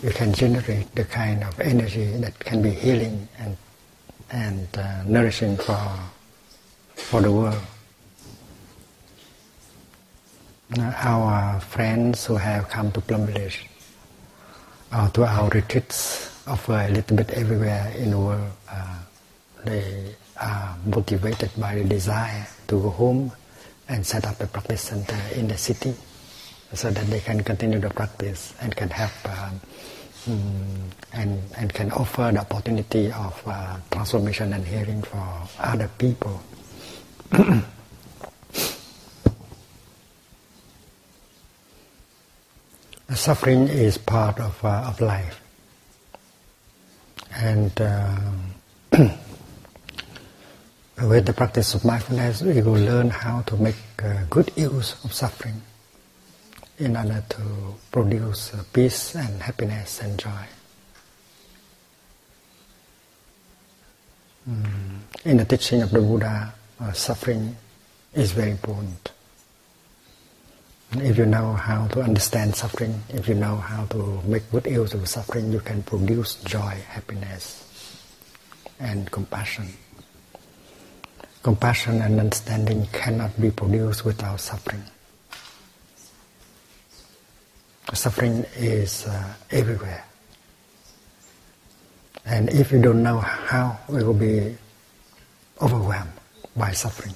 we 0.04 0.12
can 0.12 0.34
generate 0.34 0.94
the 0.96 1.06
kind 1.06 1.44
of 1.44 1.60
energy 1.60 2.06
that 2.18 2.38
can 2.40 2.62
be 2.62 2.72
healing 2.72 3.28
and 3.38 3.58
and 4.32 4.68
uh, 4.78 5.04
nourishing 5.04 5.58
for, 5.58 6.00
for 6.96 7.22
the 7.22 7.32
world. 7.32 7.62
our 10.78 11.60
friends 11.60 12.26
who 12.26 12.38
have 12.38 12.70
come 12.70 12.92
to 12.94 13.02
Plum 13.02 13.26
Village, 13.26 13.66
uh, 14.92 15.10
to 15.10 15.26
our 15.26 15.50
retreats, 15.50 16.32
offer 16.48 16.88
a 16.88 16.90
little 16.90 17.18
bit 17.18 17.30
everywhere 17.32 17.92
in 17.98 18.12
the 18.12 18.18
world. 18.18 18.52
Uh, 18.72 19.00
they 19.66 20.16
are 20.40 20.78
motivated 20.86 21.52
by 21.58 21.76
the 21.76 21.84
desire 21.84 22.48
to 22.68 22.82
go 22.82 22.90
home 22.90 23.32
and 23.92 24.08
set 24.08 24.26
up 24.26 24.40
a 24.40 24.48
practice 24.48 24.82
center 24.84 25.20
in 25.36 25.48
the 25.50 25.58
city 25.58 25.94
so 26.74 26.90
that 26.90 27.06
they 27.08 27.20
can 27.20 27.44
continue 27.44 27.78
the 27.80 27.90
practice 27.90 28.54
and 28.62 28.74
can 28.76 28.90
help 28.90 29.12
um, 29.26 29.60
mm, 30.26 30.82
and, 31.14 31.42
and 31.58 31.74
can 31.74 31.92
offer 31.92 32.32
the 32.32 32.40
opportunity 32.40 33.12
of 33.12 33.44
uh, 33.46 33.76
transformation 33.92 34.54
and 34.54 34.66
healing 34.66 35.04
for 35.04 35.44
other 35.60 35.90
people. 35.98 36.42
Suffering 43.14 43.68
is 43.68 43.98
part 43.98 44.40
of, 44.40 44.64
uh, 44.64 44.86
of 44.88 45.02
life. 45.02 45.42
And 47.36 47.82
uh, 47.82 48.18
with 51.04 51.26
the 51.26 51.34
practice 51.34 51.74
of 51.74 51.84
mindfulness, 51.84 52.42
we 52.42 52.62
will 52.62 52.74
learn 52.74 53.10
how 53.10 53.42
to 53.42 53.56
make 53.58 53.76
uh, 54.04 54.24
good 54.30 54.52
use 54.56 54.96
of 55.04 55.14
suffering 55.14 55.62
in 56.78 56.96
order 56.96 57.24
to 57.30 57.42
produce 57.92 58.54
uh, 58.54 58.64
peace 58.74 59.16
and 59.16 59.42
happiness 59.42 60.02
and 60.02 60.20
joy. 60.20 60.46
Mm. 64.50 65.00
In 65.26 65.38
the 65.38 65.46
teaching 65.46 65.82
of 65.82 65.92
the 65.92 66.00
Buddha, 66.00 66.54
uh, 66.80 66.92
suffering 66.92 67.56
is 68.14 68.32
very 68.32 68.52
important. 68.52 69.12
If 70.94 71.18
you 71.18 71.26
know 71.26 71.54
how 71.54 71.88
to 71.88 72.02
understand 72.02 72.56
suffering, 72.56 73.02
if 73.10 73.28
you 73.28 73.36
know 73.36 73.56
how 73.56 73.86
to 73.86 74.22
make 74.26 74.50
good 74.52 74.66
use 74.66 74.94
of 74.94 75.08
suffering, 75.08 75.52
you 75.52 75.62
can 75.62 75.84
produce 75.84 76.36
joy, 76.44 76.78
happiness, 76.90 77.64
and 78.80 79.10
compassion. 79.10 79.68
Compassion 81.44 82.02
and 82.02 82.20
understanding 82.20 82.88
cannot 82.92 83.40
be 83.42 83.50
produced 83.50 84.06
without 84.06 84.40
suffering. 84.40 84.84
Suffering 87.94 88.46
is 88.56 89.08
uh, 89.08 89.34
everywhere. 89.50 90.06
And 92.26 92.50
if 92.50 92.72
you 92.72 92.82
don't 92.82 93.02
know 93.02 93.18
how, 93.20 93.80
we 93.90 94.04
will 94.04 94.14
be 94.14 94.56
overwhelmed 95.62 96.14
by 96.56 96.72
suffering. 96.72 97.16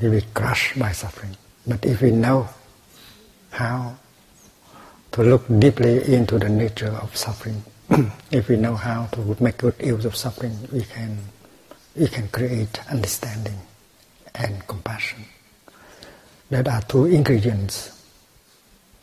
We 0.00 0.08
will 0.08 0.20
be 0.20 0.26
crushed 0.34 0.78
by 0.78 0.92
suffering. 0.92 1.36
But 1.66 1.84
if 1.84 2.02
we 2.02 2.10
know 2.10 2.48
how 3.50 3.96
to 5.12 5.22
look 5.22 5.44
deeply 5.58 6.14
into 6.14 6.38
the 6.38 6.48
nature 6.48 6.92
of 7.02 7.16
suffering, 7.16 7.62
if 8.30 8.48
we 8.48 8.56
know 8.56 8.74
how 8.74 9.06
to 9.12 9.36
make 9.42 9.58
good 9.58 9.74
use 9.80 10.04
of 10.04 10.16
suffering, 10.16 10.56
we 10.72 10.82
can 10.82 11.18
we 11.96 12.06
can 12.06 12.28
create 12.28 12.78
understanding 12.90 13.58
and 14.34 14.66
compassion. 14.66 15.24
That 16.50 16.68
are 16.68 16.82
two 16.82 17.06
ingredients 17.06 18.00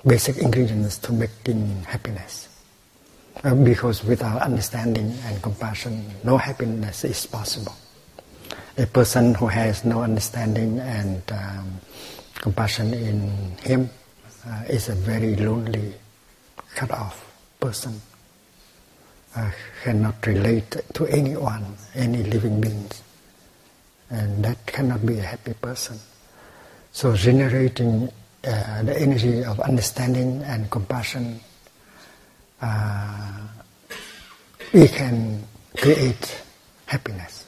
basic 0.06 0.38
ingredients 0.38 0.97
to 1.00 1.12
making 1.12 1.84
happiness. 1.84 2.47
Uh, 3.43 3.54
because 3.56 4.04
without 4.04 4.41
understanding 4.41 5.13
and 5.26 5.41
compassion, 5.41 6.06
no 6.23 6.38
happiness 6.38 7.04
is 7.04 7.26
possible. 7.26 7.76
A 8.78 8.86
person 8.86 9.36
who 9.36 9.47
has 9.47 9.86
no 9.86 10.02
understanding 10.02 10.80
and 10.80 11.21
um, 11.32 11.80
compassion 12.36 12.93
in 12.93 13.30
him 13.62 13.89
uh, 14.47 14.63
is 14.69 14.89
a 14.89 14.95
very 14.95 15.36
lonely, 15.36 15.93
cut 16.76 16.91
off 16.91 17.26
person. 17.60 18.02
Uh, 19.38 19.52
cannot 19.84 20.26
relate 20.26 20.76
to 20.95 21.06
anyone, 21.06 21.63
any 21.93 22.23
living 22.23 22.60
beings, 22.60 23.04
and 24.10 24.43
that 24.43 24.58
cannot 24.65 25.06
be 25.06 25.19
a 25.19 25.21
happy 25.21 25.54
person. 25.54 26.00
So 26.91 27.15
generating 27.15 28.10
uh, 28.43 28.82
the 28.82 29.00
energy 29.00 29.43
of 29.43 29.60
understanding 29.60 30.41
and 30.41 30.71
compassion, 30.71 31.39
uh, 32.63 33.47
we 34.73 34.88
can 34.88 35.43
create 35.78 36.41
happiness. 36.88 37.45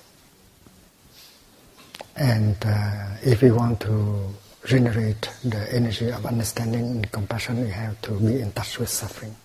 And 2.17 2.55
uh, 2.63 3.17
if 3.23 3.41
we 3.41 3.49
want 3.49 3.79
to 3.79 4.29
generate 4.67 5.27
the 5.43 5.73
energy 5.73 6.11
of 6.11 6.23
understanding 6.27 6.85
and 6.85 7.11
compassion, 7.11 7.61
we 7.61 7.71
have 7.71 7.99
to 8.03 8.11
be 8.11 8.41
in 8.41 8.51
touch 8.51 8.77
with 8.77 8.89
suffering 8.89 9.35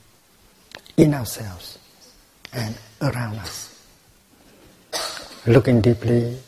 in 0.98 1.14
ourselves 1.14 1.78
and 2.54 2.74
around 3.02 3.36
us. 3.38 3.70
Looking 5.46 5.80
deeply 5.80 6.38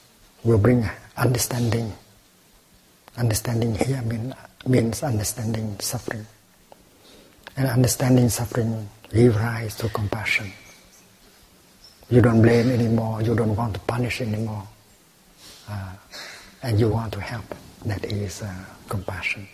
will 0.45 0.59
bring 0.59 0.89
understanding. 1.17 1.93
Understanding 3.19 3.75
here 3.75 4.03
mean, 4.03 4.35
means 4.67 5.03
understanding 5.03 5.79
suffering. 5.81 6.27
And 7.57 7.69
understanding 7.69 8.29
suffering 8.29 8.89
give 9.13 9.37
rise 9.37 9.75
to 9.77 9.89
compassion. 9.89 10.53
You 12.09 12.21
don't 12.21 12.41
blame 12.41 12.71
anymore, 12.71 13.23
you 13.23 13.35
don't 13.35 13.57
want 13.57 13.75
to 13.75 13.81
punish 13.81 14.21
anymore, 14.21 14.63
uh, 15.69 15.93
and 16.63 16.79
you 16.79 16.89
want 16.89 17.13
to 17.15 17.21
help. 17.21 17.45
That 17.85 18.05
is 18.05 18.43
uh, 18.43 18.53
compassion. 18.89 19.49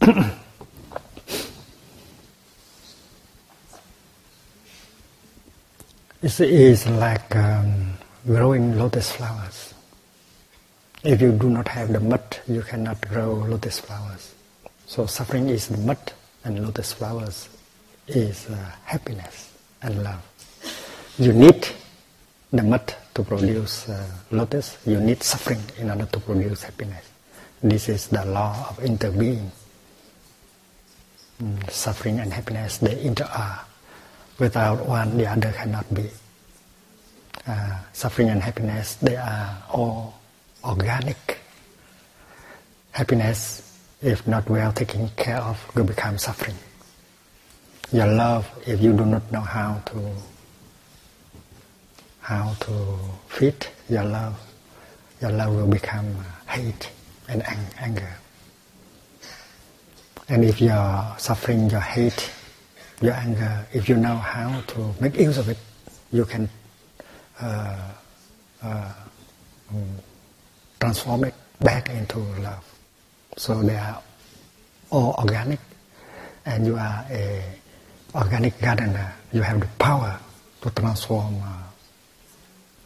it 6.22 6.40
is 6.40 6.86
like 6.86 7.34
um, 7.34 7.94
growing 8.26 8.76
lotus 8.76 9.12
flowers. 9.12 9.74
If 11.02 11.22
you 11.22 11.32
do 11.32 11.48
not 11.48 11.66
have 11.68 11.92
the 11.92 12.00
mud, 12.00 12.38
you 12.46 12.60
cannot 12.60 13.00
grow 13.08 13.32
lotus 13.32 13.80
flowers. 13.80 14.34
So 14.86 15.06
suffering 15.06 15.48
is 15.48 15.68
the 15.68 15.78
mud, 15.78 16.12
and 16.44 16.62
lotus 16.62 16.92
flowers 16.92 17.48
is 18.06 18.48
uh, 18.50 18.56
happiness 18.84 19.50
and 19.80 20.02
love. 20.02 20.20
You 21.18 21.32
need 21.32 21.66
the 22.52 22.62
mud 22.62 22.94
to 23.14 23.22
produce 23.22 23.88
uh, 23.88 24.06
lotus. 24.30 24.76
You 24.84 25.00
need 25.00 25.22
suffering 25.22 25.62
in 25.78 25.90
order 25.90 26.04
to 26.04 26.20
produce 26.20 26.64
happiness. 26.64 27.08
This 27.62 27.88
is 27.88 28.08
the 28.08 28.24
law 28.26 28.66
of 28.68 28.78
interbeing. 28.80 29.48
Mm, 31.42 31.70
suffering 31.70 32.20
and 32.20 32.32
happiness 32.32 32.76
they 32.76 33.00
inter-are. 33.00 33.64
Without 34.40 34.86
one, 34.86 35.18
the 35.18 35.26
other 35.30 35.52
cannot 35.52 35.92
be. 35.92 36.08
Uh, 37.46 37.78
suffering 37.92 38.30
and 38.30 38.42
happiness 38.42 38.94
they 38.96 39.16
are 39.16 39.62
all 39.70 40.18
organic. 40.64 41.38
Happiness, 42.92 43.78
if 44.00 44.26
not 44.26 44.48
well 44.48 44.72
taken 44.72 45.10
care 45.10 45.36
of, 45.42 45.60
will 45.76 45.84
become 45.84 46.16
suffering. 46.16 46.56
Your 47.92 48.06
love, 48.06 48.48
if 48.66 48.80
you 48.80 48.94
do 48.94 49.04
not 49.04 49.30
know 49.30 49.40
how 49.40 49.82
to 49.86 50.12
how 52.20 52.54
to 52.60 52.98
feed 53.28 53.66
your 53.90 54.04
love, 54.04 54.40
your 55.20 55.32
love 55.32 55.54
will 55.54 55.66
become 55.66 56.16
hate 56.48 56.88
and 57.28 57.42
anger. 57.78 58.14
And 60.30 60.44
if 60.44 60.62
you're 60.62 61.14
suffering 61.18 61.68
your 61.68 61.80
hate, 61.80 62.30
your 63.00 63.14
anger, 63.14 63.66
if 63.72 63.88
you 63.88 63.96
know 63.96 64.16
how 64.16 64.60
to 64.60 64.94
make 65.00 65.16
use 65.16 65.38
of 65.38 65.48
it, 65.48 65.58
you 66.12 66.24
can 66.24 66.48
uh, 67.40 67.92
uh, 68.62 68.92
um, 69.70 69.88
transform 70.80 71.24
it 71.24 71.34
back 71.60 71.88
into 71.88 72.18
love. 72.18 72.64
So 73.36 73.62
they 73.62 73.76
are 73.76 74.02
all 74.90 75.14
organic, 75.18 75.60
and 76.44 76.66
you 76.66 76.76
are 76.76 77.06
a 77.10 77.42
organic 78.14 78.60
gardener. 78.60 79.14
You 79.32 79.42
have 79.42 79.60
the 79.60 79.68
power 79.78 80.18
to 80.62 80.70
transform 80.70 81.40
uh, 81.42 81.62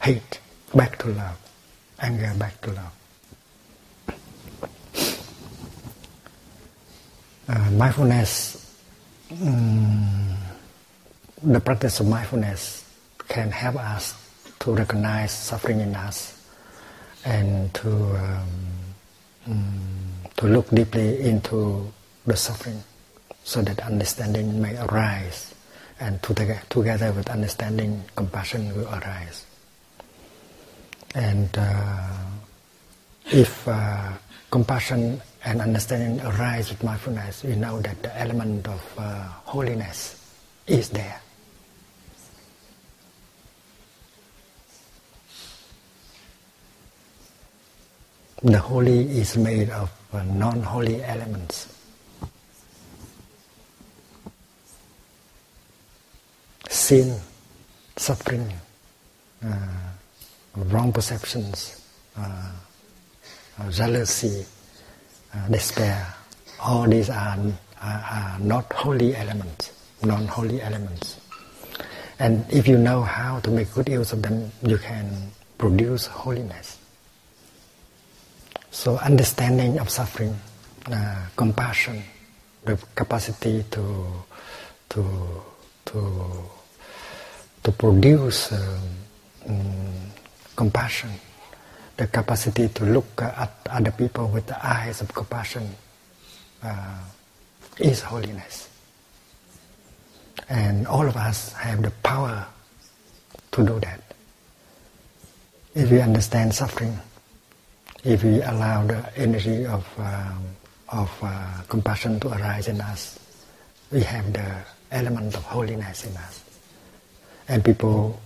hate 0.01 0.39
back 0.75 0.99
to 0.99 1.09
love, 1.09 1.39
anger 2.01 2.33
back 2.39 2.61
to 2.61 2.73
love. 2.73 2.93
Uh, 7.47 7.71
mindfulness, 7.73 8.64
um, 9.31 10.37
the 11.43 11.61
practice 11.61 12.01
of 12.01 12.09
mindfulness 12.09 12.85
can 13.29 13.51
help 13.51 13.77
us 13.77 14.15
to 14.61 14.75
recognize 14.75 15.33
suffering 15.33 15.81
in 15.81 15.95
us 15.95 16.47
and 17.25 17.73
to 17.75 17.91
um, 18.17 18.49
um, 19.47 19.81
to 20.37 20.47
look 20.47 20.69
deeply 20.71 21.21
into 21.21 21.93
the 22.27 22.37
suffering 22.37 22.83
so 23.45 23.63
that 23.63 23.81
understanding 23.81 24.61
may 24.61 24.77
arise 24.77 25.55
and 26.01 26.23
together, 26.23 26.61
together 26.71 27.13
with 27.13 27.29
understanding 27.29 28.03
compassion 28.17 28.75
will 28.75 28.89
arise. 28.89 29.47
And 31.15 31.49
uh, 31.57 32.09
if 33.27 33.69
uh, 33.69 34.13
compassion 34.51 35.21
and 35.45 35.61
understanding 35.61 36.21
arise 36.27 36.71
with 36.71 36.83
mindfulness 36.83 37.43
we 37.45 37.55
know 37.57 37.81
that 37.81 38.03
the 38.03 38.19
element 38.21 38.67
of 38.69 38.83
uh, 38.99 39.23
holiness 39.45 40.21
is 40.67 40.89
there 40.91 41.21
the 48.45 48.59
holy 48.59 49.01
is 49.19 49.39
made 49.39 49.71
of 49.71 49.91
uh, 50.13 50.23
non-holy 50.25 51.03
elements. 51.03 51.67
Sin, 56.69 57.19
suffering, 57.97 58.53
uh, 59.43 59.57
wrong 60.57 60.93
perceptions, 60.93 61.81
uh, 62.19 62.53
uh 63.59 63.71
jealousy, 63.71 64.45
uh, 65.35 65.49
despair, 65.49 66.07
all 66.61 66.87
these 66.89 67.11
are, 67.11 67.39
are, 67.83 68.05
are 68.11 68.39
not 68.41 68.73
holy 68.73 69.17
elements, 69.17 69.73
non-holy 70.03 70.63
elements. 70.63 71.21
And 72.19 72.45
if 72.51 72.69
you 72.69 72.79
know 72.79 73.03
how 73.03 73.41
to 73.41 73.51
make 73.51 73.73
good 73.75 73.89
use 73.89 74.13
of 74.13 74.23
them, 74.23 74.53
you 74.63 74.79
can 74.79 75.31
produce 75.59 76.07
holiness. 76.07 76.79
So 78.71 78.99
understanding 78.99 79.79
of 79.79 79.91
suffering, 79.91 80.35
uh, 80.87 81.27
compassion, 81.37 82.03
the 82.65 82.79
capacity 82.95 83.65
to 83.71 84.07
to 84.91 85.03
to 85.87 86.01
to 87.63 87.73
produce 87.73 88.53
um, 88.53 88.79
um, 89.49 90.11
compassion, 90.57 91.11
the 91.97 92.07
capacity 92.07 92.69
to 92.69 92.85
look 92.85 93.23
at 93.23 93.53
other 93.71 93.93
people 93.93 94.29
with 94.29 94.47
the 94.47 94.67
eyes 94.67 95.01
of 95.01 95.13
compassion 95.15 95.69
uh, 96.63 96.99
is 97.79 98.01
holiness. 98.03 98.69
And 100.49 100.87
all 100.87 101.07
of 101.07 101.17
us 101.17 101.53
have 101.55 101.83
the 101.83 101.91
power 102.03 102.47
to 103.53 103.65
do 103.65 103.81
that. 103.81 104.01
If 105.75 105.91
we 105.91 106.01
understand 106.01 106.55
suffering, 106.55 106.99
if 108.05 108.23
we 108.23 108.43
allow 108.43 108.87
the 108.87 109.01
energy 109.17 109.67
of 109.67 109.87
um, 109.99 110.45
of 110.91 111.11
uh, 111.23 111.63
compassion 111.69 112.21
to 112.21 112.29
arise 112.29 112.69
in 112.69 112.81
us, 112.81 113.19
we 113.91 114.03
have 114.03 114.33
the 114.33 114.55
element 114.93 115.35
of 115.35 115.43
holiness 115.43 116.05
in 116.07 116.17
us, 116.17 116.45
and 117.49 117.65
people, 117.65 118.21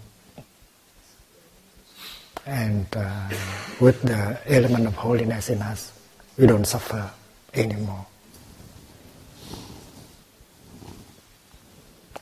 and 2.48 2.86
uh, 2.96 3.28
with 3.78 4.00
the 4.02 4.40
element 4.46 4.86
of 4.86 4.94
holiness 4.94 5.50
in 5.50 5.60
us, 5.60 5.92
we 6.38 6.46
don't 6.46 6.64
suffer 6.64 7.10
anymore. 7.52 8.06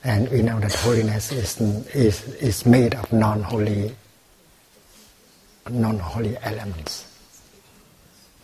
And 0.02 0.28
we 0.30 0.42
know 0.42 0.58
that 0.60 0.74
holiness 0.74 1.30
is, 1.32 1.60
is, 1.94 2.24
is 2.34 2.66
made 2.66 2.94
of 2.94 3.12
non-holy, 3.12 3.94
non-holy 5.70 6.36
elements 6.42 7.06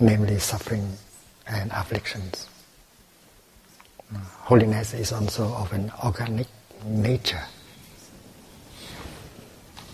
namely 0.02 0.38
suffering 0.38 0.92
and 1.46 1.70
afflictions. 1.72 2.48
Uh, 4.12 4.18
holiness 4.18 4.94
is 4.94 5.12
also 5.12 5.44
of 5.54 5.72
an 5.72 5.92
organic 6.04 6.48
nature. 6.84 7.42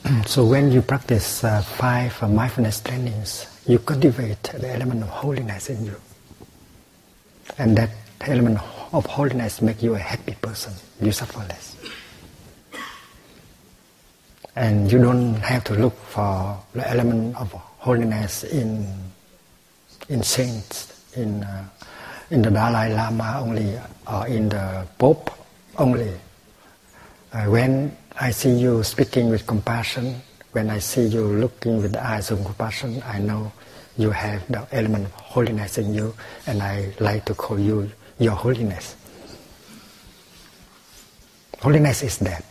so 0.26 0.44
when 0.44 0.72
you 0.72 0.82
practice 0.82 1.44
uh, 1.44 1.60
five 1.62 2.16
uh, 2.22 2.28
mindfulness 2.28 2.80
trainings, 2.80 3.46
you 3.66 3.78
cultivate 3.78 4.42
the 4.42 4.68
element 4.72 5.02
of 5.02 5.08
holiness 5.08 5.68
in 5.70 5.84
you. 5.84 5.96
And 7.58 7.76
that 7.76 7.90
element 8.22 8.58
of 8.92 9.04
holiness 9.06 9.60
make 9.60 9.82
you 9.82 9.94
a 9.94 9.98
happy 9.98 10.34
person. 10.40 10.72
You 11.00 11.12
suffer 11.12 11.40
less. 11.40 11.76
And 14.56 14.90
you 14.90 14.98
don't 14.98 15.34
have 15.36 15.64
to 15.64 15.74
look 15.74 15.96
for 15.96 16.58
the 16.72 16.88
element 16.88 17.36
of 17.36 17.52
holiness 17.78 18.44
in 18.44 18.86
in 20.08 20.22
saints, 20.22 21.04
in, 21.16 21.42
uh, 21.44 21.64
in 22.30 22.40
the 22.40 22.50
Dalai 22.50 22.94
Lama 22.94 23.40
only, 23.44 23.78
or 24.10 24.26
in 24.26 24.48
the 24.48 24.86
Pope 24.98 25.30
only. 25.76 26.12
Uh, 27.30 27.44
when 27.44 27.94
I 28.20 28.32
see 28.32 28.50
you 28.50 28.82
speaking 28.82 29.30
with 29.30 29.46
compassion, 29.46 30.20
when 30.50 30.70
I 30.70 30.80
see 30.80 31.06
you 31.06 31.22
looking 31.22 31.80
with 31.80 31.92
the 31.92 32.04
eyes 32.04 32.32
of 32.32 32.44
compassion, 32.44 33.00
I 33.06 33.20
know 33.20 33.52
you 33.96 34.10
have 34.10 34.42
the 34.50 34.66
element 34.72 35.06
of 35.06 35.12
holiness 35.12 35.78
in 35.78 35.94
you, 35.94 36.14
and 36.46 36.60
I 36.60 36.92
like 36.98 37.26
to 37.26 37.34
call 37.34 37.60
you 37.60 37.88
your 38.18 38.34
holiness. 38.34 38.96
Holiness 41.60 42.02
is 42.02 42.18
that. 42.18 42.44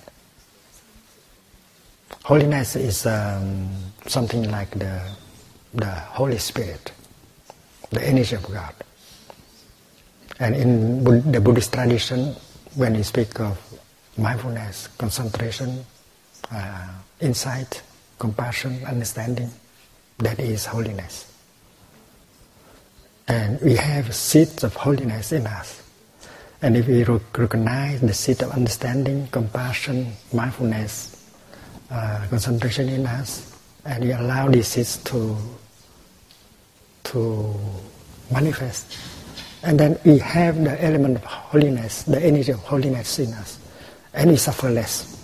Holiness 2.23 2.77
is 2.77 3.05
um, 3.05 3.67
something 4.05 4.49
like 4.49 4.69
the, 4.71 5.01
the 5.73 5.91
Holy 6.15 6.37
Spirit, 6.37 6.93
the 7.89 8.07
energy 8.07 8.37
of 8.37 8.43
God. 8.43 8.73
And 10.39 10.55
in 10.55 11.31
the 11.31 11.41
Buddhist 11.41 11.73
tradition, 11.73 12.35
when 12.75 12.95
you 12.95 13.03
speak 13.03 13.37
of 13.41 13.59
mindfulness, 14.17 14.87
concentration, 14.97 15.85
uh, 16.51 16.87
insight, 17.19 17.81
compassion, 18.19 18.83
understanding, 18.85 19.49
that 20.19 20.39
is 20.39 20.65
holiness. 20.65 21.31
And 23.27 23.59
we 23.61 23.75
have 23.75 24.15
seeds 24.15 24.63
of 24.63 24.73
holiness 24.75 25.31
in 25.31 25.45
us. 25.45 25.83
And 26.61 26.75
if 26.75 26.87
we 26.87 27.03
recognize 27.03 28.01
the 28.01 28.13
seed 28.13 28.41
of 28.41 28.51
understanding, 28.51 29.27
compassion, 29.27 30.13
mindfulness, 30.33 31.29
uh, 31.91 32.25
concentration 32.29 32.89
in 32.89 33.05
us, 33.05 33.53
and 33.85 34.03
we 34.03 34.11
allow 34.11 34.49
these 34.49 34.67
seeds 34.67 34.97
to 35.03 35.37
to 37.03 37.53
manifest, 38.31 38.97
and 39.63 39.79
then 39.79 39.97
we 40.03 40.17
have 40.17 40.61
the 40.61 40.83
element 40.83 41.15
of 41.17 41.23
holiness, 41.23 42.03
the 42.03 42.21
energy 42.21 42.51
of 42.51 42.59
holiness 42.59 43.19
in 43.19 43.33
us, 43.33 43.59
and 44.17 44.31
we 44.31 44.35
suffer 44.35 44.69
less, 44.69 45.15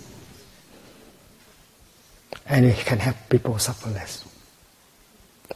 and 2.46 2.64
we 2.64 2.72
can 2.72 2.98
help 2.98 3.16
people 3.28 3.58
suffer 3.58 3.90
less. 3.90 4.24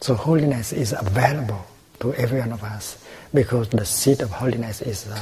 So 0.01 0.13
holiness 0.13 0.73
is 0.73 0.93
available 0.93 1.65
to 2.01 2.13
every 2.13 2.39
one 2.39 2.51
of 2.51 2.63
us 2.63 3.03
because 3.33 3.69
the 3.69 3.85
seed 3.85 4.21
of 4.21 4.29
holiness 4.29 4.83
is. 4.83 5.07
Uh, 5.07 5.17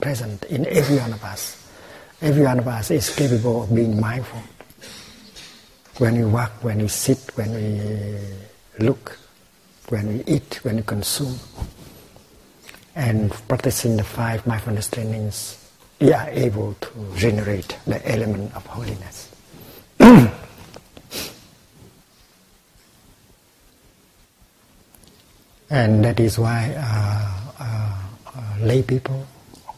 present 0.00 0.44
in 0.46 0.66
every 0.66 0.96
one 0.96 1.12
of 1.12 1.22
us. 1.22 1.56
Every 2.22 2.42
one 2.42 2.58
of 2.58 2.68
us 2.68 2.90
is 2.90 3.14
capable 3.14 3.64
of 3.64 3.74
being 3.74 4.00
mindful. 4.00 4.42
When 5.98 6.16
we 6.16 6.24
walk, 6.24 6.52
when 6.64 6.78
we 6.78 6.88
sit, 6.88 7.30
when 7.36 7.54
we 7.54 8.84
look, 8.84 9.18
when 9.88 10.08
we 10.08 10.24
eat, 10.26 10.60
when 10.64 10.76
we 10.76 10.82
consume. 10.82 11.38
And 12.94 13.30
practicing 13.48 13.96
the 13.96 14.04
five 14.04 14.46
mindfulness 14.46 14.88
trainings, 14.88 15.69
we 16.00 16.12
are 16.14 16.28
able 16.30 16.74
to 16.80 16.90
generate 17.16 17.76
the 17.86 18.10
element 18.10 18.54
of 18.56 18.64
holiness. 18.66 19.30
and 25.70 26.02
that 26.04 26.18
is 26.18 26.38
why 26.38 26.74
uh, 26.78 27.30
uh, 27.60 27.98
uh, 28.34 28.56
lay 28.60 28.82
people 28.82 29.26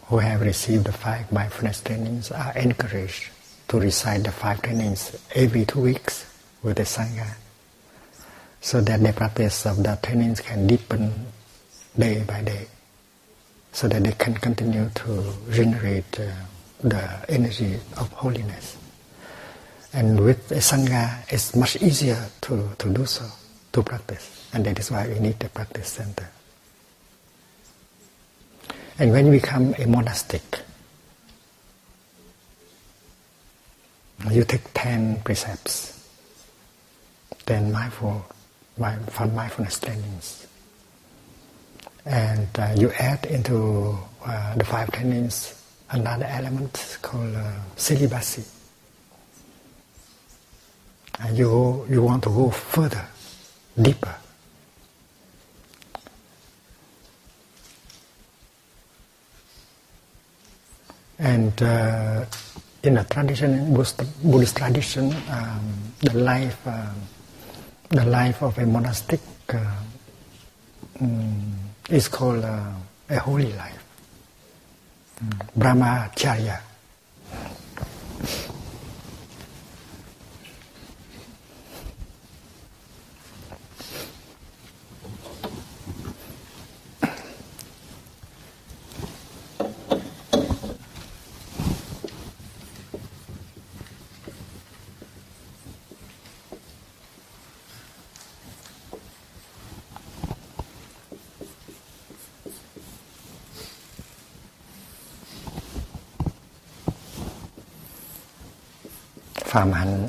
who 0.06 0.18
have 0.18 0.40
received 0.42 0.84
the 0.84 0.92
five 0.92 1.30
mindfulness 1.32 1.80
trainings 1.80 2.30
are 2.30 2.56
encouraged 2.56 3.30
to 3.66 3.80
recite 3.80 4.22
the 4.22 4.30
five 4.30 4.62
trainings 4.62 5.16
every 5.34 5.64
two 5.64 5.80
weeks 5.80 6.24
with 6.62 6.76
the 6.76 6.84
Sangha 6.84 7.34
so 8.60 8.80
that 8.80 9.02
the 9.02 9.12
practice 9.12 9.66
of 9.66 9.82
the 9.82 9.98
trainings 10.02 10.40
can 10.40 10.68
deepen 10.68 11.26
day 11.98 12.22
by 12.22 12.42
day 12.42 12.68
so 13.72 13.88
that 13.88 14.04
they 14.04 14.12
can 14.12 14.34
continue 14.34 14.88
to 14.94 15.32
generate 15.50 16.20
uh, 16.20 16.30
the 16.82 17.24
energy 17.28 17.74
of 17.96 18.12
holiness. 18.12 18.76
And 19.94 20.20
with 20.20 20.48
the 20.48 20.56
Sangha, 20.56 21.24
it's 21.28 21.56
much 21.56 21.76
easier 21.82 22.28
to, 22.42 22.68
to 22.78 22.92
do 22.92 23.06
so, 23.06 23.26
to 23.72 23.82
practice. 23.82 24.48
And 24.52 24.64
that 24.64 24.78
is 24.78 24.90
why 24.90 25.08
we 25.08 25.18
need 25.18 25.38
the 25.40 25.48
practice 25.48 25.88
center. 25.88 26.28
And 28.98 29.10
when 29.10 29.26
you 29.26 29.32
become 29.32 29.74
a 29.78 29.86
monastic, 29.86 30.42
you 34.30 34.44
take 34.44 34.62
10 34.74 35.22
precepts, 35.22 36.08
10 37.46 37.72
mindful, 37.72 38.24
from 39.08 39.34
mindfulness 39.34 39.80
trainings. 39.80 40.41
And 42.04 42.48
uh, 42.58 42.74
you 42.76 42.90
add 42.98 43.26
into 43.26 43.98
uh, 44.24 44.54
the 44.56 44.64
five 44.64 44.90
trainings 44.90 45.62
another 45.92 46.24
element 46.24 46.98
called 47.02 47.34
uh, 47.34 47.52
celibacy. 47.76 48.44
And 51.20 51.36
you, 51.36 51.86
you 51.88 52.02
want 52.02 52.24
to 52.24 52.30
go 52.30 52.50
further, 52.50 53.06
deeper. 53.80 54.14
And 61.18 61.62
uh, 61.62 62.24
in 62.82 62.96
a 62.96 63.04
tradition, 63.04 63.72
Buddhist 63.74 64.56
tradition, 64.56 65.14
um, 65.30 65.92
the 66.00 66.18
life, 66.18 66.58
uh, 66.66 66.90
the 67.90 68.04
life 68.06 68.42
of 68.42 68.58
a 68.58 68.66
monastic 68.66 69.20
um, 71.00 71.71
is 71.88 72.08
called 72.08 72.44
uh, 72.44 72.72
a 73.10 73.18
holy 73.18 73.52
life, 73.52 73.82
um, 75.20 75.30
brahmacharya. 75.58 76.60
Phạm 109.52 109.72
hạnh. 109.72 110.08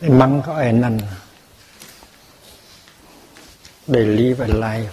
The 0.00 0.08
monk 0.08 0.44
có 0.46 0.54
a 0.54 0.72
nun 0.72 0.98
they 3.88 4.04
live 4.04 4.40
a 4.40 4.46
life 4.46 4.92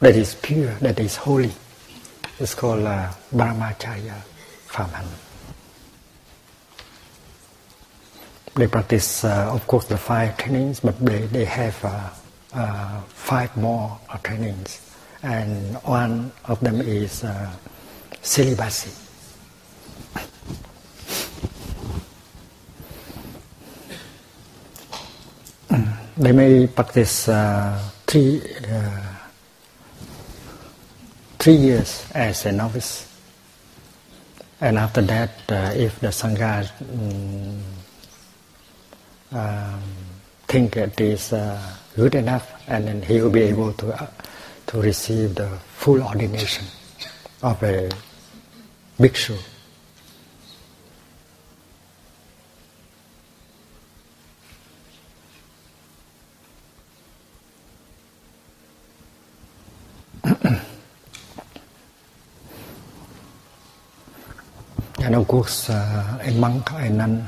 that 0.00 0.14
is 0.14 0.36
pure 0.42 0.72
that 0.80 0.96
is 0.96 1.18
holy. 1.18 1.50
It's 2.38 2.54
called 2.54 2.84
uh, 2.84 3.10
brahmacharya 3.32 4.14
phạm 4.66 4.88
hạnh. 4.92 5.06
They 8.54 8.66
practice 8.66 9.24
uh, 9.24 9.52
of 9.52 9.66
course 9.66 9.88
the 9.88 9.96
five 9.96 10.30
trainings 10.38 10.80
but 10.82 10.94
they, 11.00 11.26
they 11.32 11.44
have 11.44 11.84
uh, 11.84 12.08
uh, 12.54 13.00
five 13.08 13.56
more 13.56 13.90
trainings 14.22 14.89
and 15.22 15.76
one 15.84 16.32
of 16.46 16.60
them 16.60 16.80
is 16.80 17.24
uh, 17.24 17.50
celibacy. 18.22 18.90
They 26.16 26.32
may 26.32 26.66
practice 26.66 27.28
uh, 27.28 27.80
three 28.06 28.42
uh, 28.70 29.00
three 31.38 31.56
years 31.56 32.04
as 32.12 32.44
a 32.44 32.52
novice, 32.52 33.08
and 34.60 34.76
after 34.76 35.00
that, 35.00 35.30
uh, 35.48 35.72
if 35.72 35.98
the 36.00 36.08
sangha 36.08 36.68
um, 36.92 37.62
um, 39.32 39.80
think 40.46 40.76
it 40.76 41.00
is 41.00 41.32
uh, 41.32 41.56
good 41.96 42.14
enough, 42.14 42.52
and 42.68 42.86
then 42.86 43.00
he 43.00 43.22
will 43.22 43.30
be 43.30 43.42
able 43.42 43.72
to 43.80 43.88
uh, 43.88 44.06
to 44.70 44.80
receive 44.80 45.34
the 45.34 45.48
full 45.74 46.00
ordination 46.00 46.64
of 47.42 47.60
a 47.64 47.90
bhikshu. 49.00 49.36
and 65.02 65.16
of 65.16 65.26
course, 65.26 65.68
uh, 65.68 66.18
a 66.22 66.30
monk, 66.34 66.70
a 66.74 66.88
nun, 66.88 67.26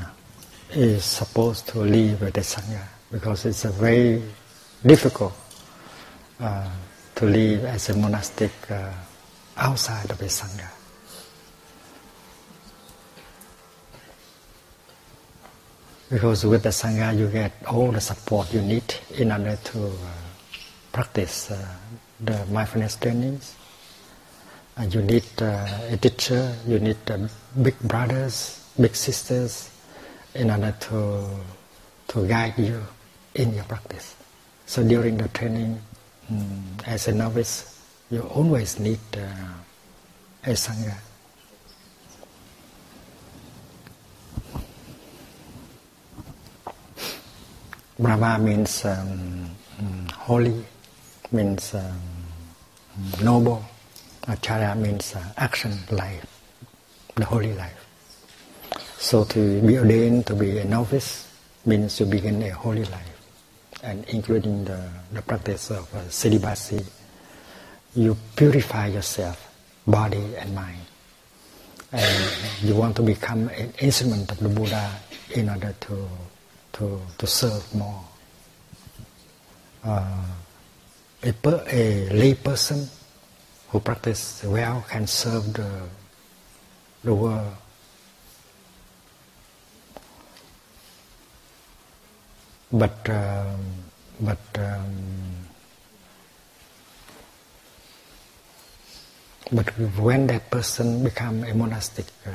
is 0.71 1.03
supposed 1.03 1.67
to 1.67 1.79
with 2.21 2.33
the 2.35 2.39
sangha 2.39 2.87
because 3.11 3.43
it's 3.45 3.65
a 3.65 3.71
very 3.71 4.23
difficult 4.85 5.33
uh, 6.39 6.69
to 7.15 7.25
live 7.25 7.65
as 7.65 7.89
a 7.89 7.97
monastic 7.97 8.51
uh, 8.69 8.91
outside 9.57 10.09
of 10.09 10.19
a 10.21 10.25
sangha. 10.25 10.69
Because 16.09 16.45
with 16.45 16.63
the 16.63 16.69
sangha 16.69 17.17
you 17.17 17.27
get 17.27 17.51
all 17.67 17.91
the 17.91 18.01
support 18.01 18.53
you 18.53 18.61
need 18.61 18.93
in 19.17 19.31
order 19.31 19.57
to 19.63 19.87
uh, 19.87 19.91
practice 20.91 21.51
uh, 21.51 21.67
the 22.19 22.45
mindfulness 22.47 22.95
trainings. 22.95 23.55
And 24.75 24.93
you 24.93 25.01
need 25.01 25.23
uh, 25.39 25.67
a 25.89 25.97
teacher, 25.97 26.55
you 26.67 26.79
need 26.79 26.97
uh, 27.09 27.27
big 27.61 27.77
brothers, 27.79 28.67
big 28.79 28.95
sisters, 28.95 29.69
in 30.33 30.49
order 30.49 30.73
to 30.89 31.29
to 32.07 32.27
guide 32.27 32.57
you 32.57 32.81
in 33.35 33.53
your 33.53 33.63
practice. 33.65 34.15
So 34.65 34.83
during 34.83 35.17
the 35.17 35.27
training, 35.29 35.79
um, 36.29 36.63
as 36.85 37.07
a 37.07 37.13
novice, 37.13 37.79
you 38.09 38.21
always 38.21 38.79
need 38.79 38.99
uh, 39.17 39.21
a 40.45 40.49
Sangha. 40.53 40.97
Brahma 47.99 48.39
means 48.39 48.83
um, 48.85 49.49
holy, 50.13 50.65
means 51.31 51.73
um, 51.73 51.99
noble. 53.23 53.63
Acharya 54.27 54.75
means 54.75 55.15
uh, 55.15 55.23
action 55.37 55.77
life, 55.91 56.25
the 57.15 57.25
holy 57.25 57.53
life. 57.53 57.85
So 58.97 59.25
to 59.25 59.61
be 59.61 59.77
ordained 59.77 60.25
to 60.27 60.33
be 60.35 60.57
a 60.59 60.65
novice 60.65 61.27
means 61.65 61.95
to 61.97 62.05
begin 62.05 62.41
a 62.43 62.49
holy 62.51 62.85
life, 62.85 63.12
and 63.83 64.03
including 64.09 64.65
the, 64.65 64.89
the 65.11 65.21
practice 65.21 65.69
of 65.69 65.93
uh, 65.93 66.09
celibacy, 66.09 66.83
you 67.95 68.17
purify 68.35 68.87
yourself, 68.87 69.53
body 69.85 70.35
and 70.37 70.55
mind. 70.55 70.79
And 71.91 72.33
you 72.63 72.75
want 72.75 72.95
to 72.95 73.03
become 73.03 73.49
an 73.49 73.73
instrument 73.79 74.31
of 74.31 74.39
the 74.39 74.49
Buddha 74.49 74.89
in 75.35 75.49
order 75.49 75.75
to 75.81 76.07
to, 76.73 76.99
to 77.17 77.27
serve 77.27 77.63
more. 77.75 78.03
Uh, 79.83 80.25
a, 81.23 81.33
per, 81.33 81.63
a 81.67 82.09
lay 82.09 82.33
person 82.33 82.87
who 83.69 83.79
practices 83.79 84.47
well 84.47 84.83
can 84.89 85.07
serve 85.07 85.53
the, 85.53 85.81
the 87.03 87.13
world. 87.13 87.55
But 92.73 93.07
um, 93.07 93.61
but 94.19 94.41
um, 94.57 94.95
but 99.51 99.69
when 100.01 100.25
that 100.27 100.49
person 100.49 101.03
become 101.03 101.43
a 101.43 101.53
monastic, 101.53 102.05
uh, 102.25 102.31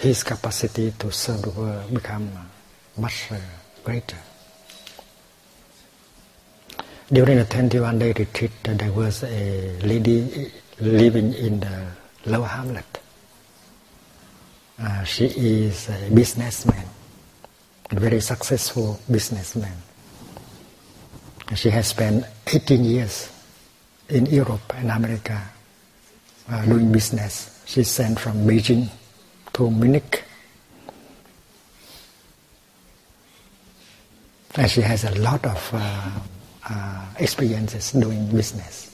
his 0.00 0.22
capacity 0.22 0.92
to 0.98 1.10
serve 1.10 1.40
the 1.40 1.50
world 1.50 1.94
become 1.94 2.28
much 2.98 3.32
uh, 3.32 3.36
greater. 3.82 4.18
During 7.10 7.38
the 7.38 7.44
21 7.44 7.98
day 7.98 8.12
retreat, 8.12 8.50
uh, 8.68 8.74
there 8.74 8.92
was 8.92 9.24
a 9.24 9.78
lady 9.80 10.52
living 10.80 11.32
in 11.32 11.60
the 11.60 11.86
lower 12.26 12.46
hamlet. 12.46 12.98
Uh, 14.78 15.04
she 15.04 15.26
is 15.26 15.88
a 15.88 16.10
businessman, 16.12 16.84
very 17.90 18.20
successful 18.20 18.98
businessman. 19.10 19.76
She 21.54 21.70
has 21.70 21.88
spent 21.88 22.24
18 22.46 22.84
years 22.84 23.30
in 24.08 24.26
Europe 24.26 24.74
and 24.74 24.90
America 24.90 25.40
uh, 26.48 26.64
doing 26.66 26.90
business. 26.90 27.62
She 27.66 27.84
sent 27.84 28.18
from 28.18 28.46
Beijing 28.46 28.88
to 29.54 29.70
Munich 29.70 30.24
And 34.56 34.70
she 34.70 34.80
has 34.80 35.04
a 35.04 35.14
lot 35.20 35.44
of 35.44 35.70
uh, 35.74 36.10
uh, 36.70 37.04
experiences 37.18 37.92
doing 37.92 38.26
business. 38.34 38.90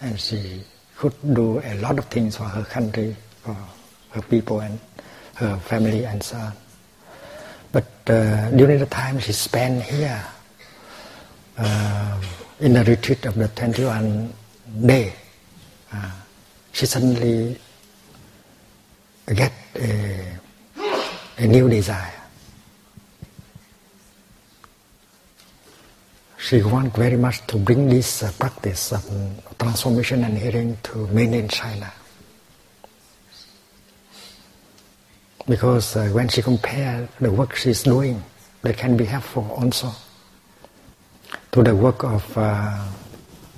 And 0.00 0.18
she 0.18 0.60
could 0.96 1.14
do 1.34 1.60
a 1.62 1.74
lot 1.78 1.98
of 1.98 2.06
things 2.06 2.36
for 2.36 2.44
her 2.44 2.64
country, 2.64 3.14
for 3.42 3.56
her 4.10 4.22
people 4.22 4.60
and 4.60 4.78
her 5.36 5.56
family 5.58 6.04
and 6.04 6.20
so 6.22 6.36
on. 6.36 6.52
But 7.74 7.90
uh, 8.06 8.50
during 8.54 8.78
the 8.78 8.86
time 8.86 9.18
she 9.18 9.32
spent 9.32 9.82
here, 9.82 10.22
uh, 11.58 12.22
in 12.60 12.72
the 12.72 12.84
retreat 12.84 13.26
of 13.26 13.34
the 13.34 13.48
21 13.48 14.32
day, 14.86 15.12
uh, 15.92 16.10
she 16.70 16.86
suddenly 16.86 17.58
get 19.26 19.52
a, 19.74 20.38
a 21.38 21.46
new 21.48 21.68
desire. 21.68 22.14
she 26.44 26.62
wants 26.62 26.94
very 26.94 27.16
much 27.16 27.40
to 27.46 27.56
bring 27.56 27.88
this 27.88 28.22
uh, 28.22 28.30
practice 28.38 28.92
of 28.92 29.02
transformation 29.58 30.22
and 30.24 30.36
healing 30.36 30.76
to 30.82 31.06
mainland 31.08 31.50
China. 31.50 31.90
Because 35.46 35.96
uh, 35.96 36.08
when 36.08 36.28
she 36.28 36.40
compares 36.40 37.08
the 37.20 37.30
work 37.30 37.54
she's 37.54 37.82
doing, 37.82 38.22
that 38.62 38.78
can 38.78 38.96
be 38.96 39.04
helpful 39.04 39.50
also 39.58 39.92
to 41.52 41.62
the 41.62 41.76
work 41.76 42.02
of 42.02 42.38
uh, 42.38 42.82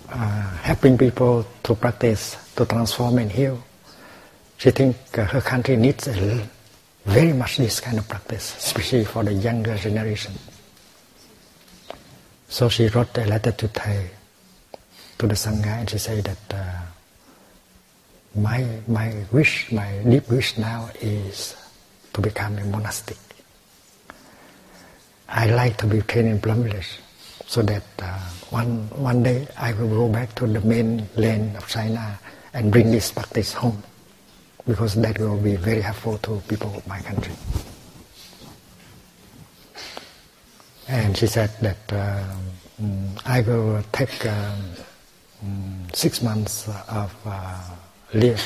uh 0.09 0.57
helping 0.63 0.99
people 0.99 1.47
to 1.63 1.75
practice, 1.75 2.37
to 2.57 2.67
transform 2.67 3.19
and 3.19 3.31
heal. 3.31 3.63
She 4.59 4.71
thinks 4.71 4.99
uh, 5.17 5.25
her 5.25 5.41
country 5.41 5.77
needs 5.77 6.09
very 7.05 7.33
much 7.33 7.59
this 7.59 7.79
kind 7.81 7.99
of 7.99 8.09
practice, 8.09 8.57
especially 8.59 9.05
for 9.05 9.23
the 9.23 9.33
younger 9.33 9.77
generation. 9.77 10.35
So 12.49 12.69
she 12.69 12.89
wrote 12.89 13.17
a 13.19 13.27
letter 13.27 13.53
to 13.53 13.69
Thầy, 13.69 14.09
to 15.19 15.27
the 15.27 15.35
Sangha, 15.35 15.79
and 15.79 15.91
she 15.91 15.99
said 15.99 16.25
that 16.25 16.55
uh, 16.55 16.83
my, 18.35 18.67
my 18.89 19.15
wish, 19.31 19.71
my 19.71 19.99
deep 20.03 20.29
wish 20.29 20.59
now 20.59 20.91
is 21.01 21.55
to 22.17 22.23
become 22.23 22.57
a 22.57 22.65
monastic. 22.65 23.19
I 25.29 25.51
like 25.51 25.77
to 25.79 25.87
be 25.87 26.01
trained 26.01 26.29
in 26.29 26.41
Plum 26.41 26.63
Village 26.63 26.99
so 27.45 27.61
that 27.61 27.83
uh, 27.99 28.19
one, 28.49 28.89
one 28.97 29.23
day 29.23 29.47
I 29.59 29.75
will 29.75 29.89
go 29.89 30.09
back 30.09 30.35
to 30.37 30.47
the 30.47 30.63
mainland 30.63 31.57
of 31.59 31.69
China 31.69 32.19
and 32.55 32.73
bring 32.73 32.91
this 32.91 33.13
practice 33.13 33.53
home 33.53 33.83
because 34.67 34.95
that 34.95 35.19
will 35.19 35.37
be 35.37 35.57
very 35.57 35.83
helpful 35.83 36.17
to 36.19 36.41
people 36.49 36.75
of 36.75 36.87
my 36.87 37.01
country. 37.01 37.35
And 40.89 41.15
she 41.19 41.27
said 41.27 41.51
that 41.61 41.93
um, 42.81 43.11
I 43.27 43.43
will 43.43 43.83
take 43.93 44.25
um, 44.25 44.57
six 45.93 46.23
months 46.23 46.67
of 46.89 47.15
uh, 47.27 47.61
leave 48.15 48.43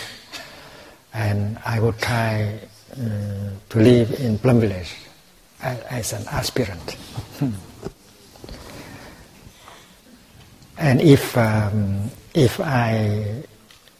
and 1.14 1.56
I 1.64 1.78
will 1.78 1.92
try 1.92 2.58
uh, 2.92 3.50
to 3.68 3.78
live 3.78 4.18
in 4.20 4.38
Plum 4.38 4.60
Village 4.60 4.94
as, 5.62 5.78
as 5.90 6.12
an 6.12 6.26
aspirant. 6.30 6.96
and 10.78 11.00
if, 11.00 11.36
um, 11.36 12.10
if 12.34 12.60
I 12.60 13.42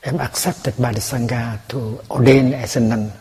am 0.05 0.21
accepted 0.21 0.77
by 0.79 0.93
the 0.93 1.01
Sangha 1.01 1.61
to 1.69 2.01
ordain 2.11 2.55
as 2.55 2.77
a 2.77 2.81
nun, 2.81 3.13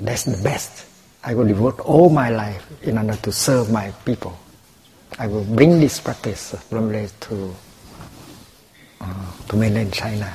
that's 0.00 0.24
the 0.24 0.42
best. 0.42 0.86
I 1.22 1.34
will 1.34 1.46
devote 1.46 1.80
all 1.80 2.10
my 2.10 2.28
life 2.28 2.66
in 2.82 2.98
order 2.98 3.16
to 3.16 3.32
serve 3.32 3.70
my 3.70 3.90
people. 4.04 4.38
I 5.18 5.26
will 5.26 5.44
bring 5.44 5.80
this 5.80 6.00
practice 6.00 6.54
from 6.68 6.90
there 6.90 7.08
to 7.08 7.54
uh, 9.00 9.32
to 9.48 9.56
mainland 9.56 9.92
China. 9.92 10.34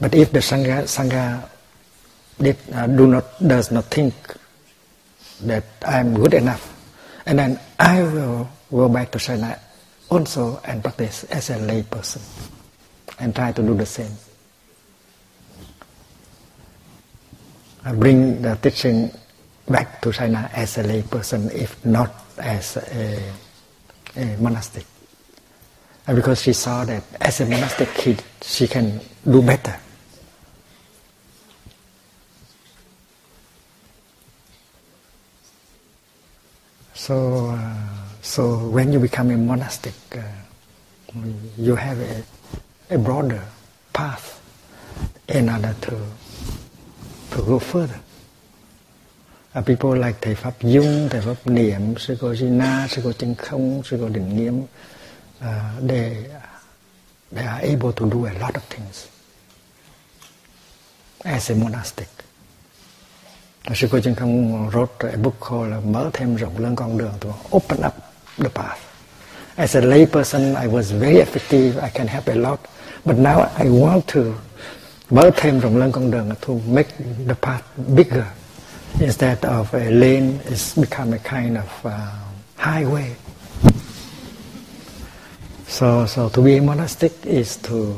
But 0.00 0.14
if 0.14 0.32
the 0.32 0.40
sangha, 0.40 0.82
sangha 0.88 1.48
did, 2.40 2.56
uh, 2.72 2.86
do 2.86 3.06
not 3.06 3.19
does 3.46 3.70
not 3.70 3.86
think 3.86 4.14
that 5.42 5.64
I 5.86 5.98
am 6.00 6.14
good 6.14 6.34
enough, 6.34 6.68
and 7.26 7.38
then 7.38 7.60
I 7.78 8.02
will 8.02 8.48
go 8.70 8.88
back 8.88 9.10
to 9.12 9.18
China 9.18 9.58
also 10.10 10.60
and 10.64 10.82
practice 10.82 11.24
as 11.24 11.50
a 11.50 11.58
lay 11.58 11.82
person 11.82 12.20
and 13.18 13.34
try 13.34 13.52
to 13.52 13.62
do 13.62 13.74
the 13.74 13.86
same. 13.86 14.12
I 17.84 17.92
bring 17.92 18.42
the 18.42 18.56
teaching 18.56 19.10
back 19.68 20.02
to 20.02 20.12
China 20.12 20.50
as 20.52 20.76
a 20.78 20.82
lay 20.82 21.02
person, 21.02 21.50
if 21.52 21.82
not 21.84 22.12
as 22.38 22.76
a, 22.76 23.22
a 24.16 24.36
monastic. 24.36 24.84
And 26.06 26.16
because 26.16 26.42
she 26.42 26.52
saw 26.52 26.84
that 26.84 27.04
as 27.20 27.40
a 27.40 27.46
monastic 27.46 27.88
kid, 27.94 28.22
she 28.42 28.66
can 28.66 29.00
do 29.24 29.40
better. 29.40 29.78
So, 37.00 37.46
uh, 37.56 37.74
so 38.20 38.68
when 38.68 38.92
you 38.92 38.98
become 39.00 39.30
a 39.30 39.36
monastic, 39.38 39.94
uh, 40.12 40.20
you 41.56 41.74
have 41.74 41.98
a, 41.98 42.22
a 42.90 42.98
broader 42.98 43.42
path 43.90 44.38
in 45.26 45.48
order 45.48 45.74
to, 45.80 45.96
to 47.30 47.42
go 47.42 47.58
further. 47.58 47.98
Uh, 49.54 49.62
people 49.62 49.96
like 49.96 50.20
Thầy 50.20 50.34
Pháp 50.34 50.60
Dung, 50.60 51.08
Thầy 51.10 51.20
Pháp 51.20 51.46
Niệm, 51.46 51.94
Sư 51.98 52.16
Cô 52.20 52.34
Gina, 52.34 52.86
Sư 52.88 53.00
Cô 53.04 53.12
Chân 53.12 53.34
Không, 53.34 53.82
Sư 53.84 53.96
Cô 54.00 54.08
Định 54.08 54.36
Nghiêm, 54.36 54.62
uh, 55.40 55.46
they, 55.88 56.26
they 57.32 57.46
are 57.46 57.60
able 57.62 57.92
to 57.92 58.10
do 58.10 58.26
a 58.26 58.34
lot 58.40 58.54
of 58.54 58.62
things 58.68 59.08
as 61.24 61.50
a 61.50 61.54
monastic. 61.54 62.19
Sư 63.74 63.88
Cô 63.90 64.00
Chân 64.00 64.14
Không 64.14 64.70
wrote 64.70 65.10
a 65.12 65.16
book 65.16 65.34
called 65.40 65.84
Mở 65.84 66.10
thêm 66.12 66.36
rộng 66.36 66.58
lớn 66.58 66.76
con 66.76 66.98
đường 66.98 67.14
to 67.20 67.28
open 67.50 67.78
up 67.82 67.94
the 68.38 68.48
path. 68.48 68.78
As 69.56 69.76
a 69.76 69.80
lay 69.80 70.06
person, 70.06 70.54
I 70.54 70.68
was 70.68 70.90
very 70.92 71.16
effective, 71.16 71.82
I 71.82 71.90
can 71.94 72.06
help 72.06 72.28
a 72.28 72.34
lot. 72.34 72.58
But 73.04 73.16
now 73.18 73.46
I 73.58 73.68
want 73.68 74.00
to 74.06 74.22
mở 75.10 75.30
thêm 75.36 75.60
rộng 75.60 75.76
lớn 75.76 75.92
con 75.92 76.10
đường 76.10 76.30
to 76.46 76.54
make 76.68 76.88
the 77.28 77.34
path 77.42 77.62
bigger 77.96 78.24
instead 79.00 79.38
of 79.40 79.74
a 79.74 79.90
lane 79.90 80.38
it's 80.44 80.80
become 80.80 81.12
a 81.12 81.18
kind 81.18 81.56
of 81.56 81.84
uh, 81.84 81.92
highway 82.56 83.10
so 85.68 86.06
so 86.06 86.28
to 86.28 86.42
be 86.42 86.60
monastic 86.60 87.12
is 87.24 87.58
to 87.62 87.94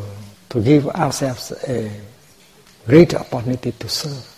to 0.51 0.61
give 0.61 0.87
ourselves 0.89 1.53
a 1.69 1.91
great 2.87 3.15
opportunity 3.15 3.73
to 3.79 3.89
serve 3.89 4.32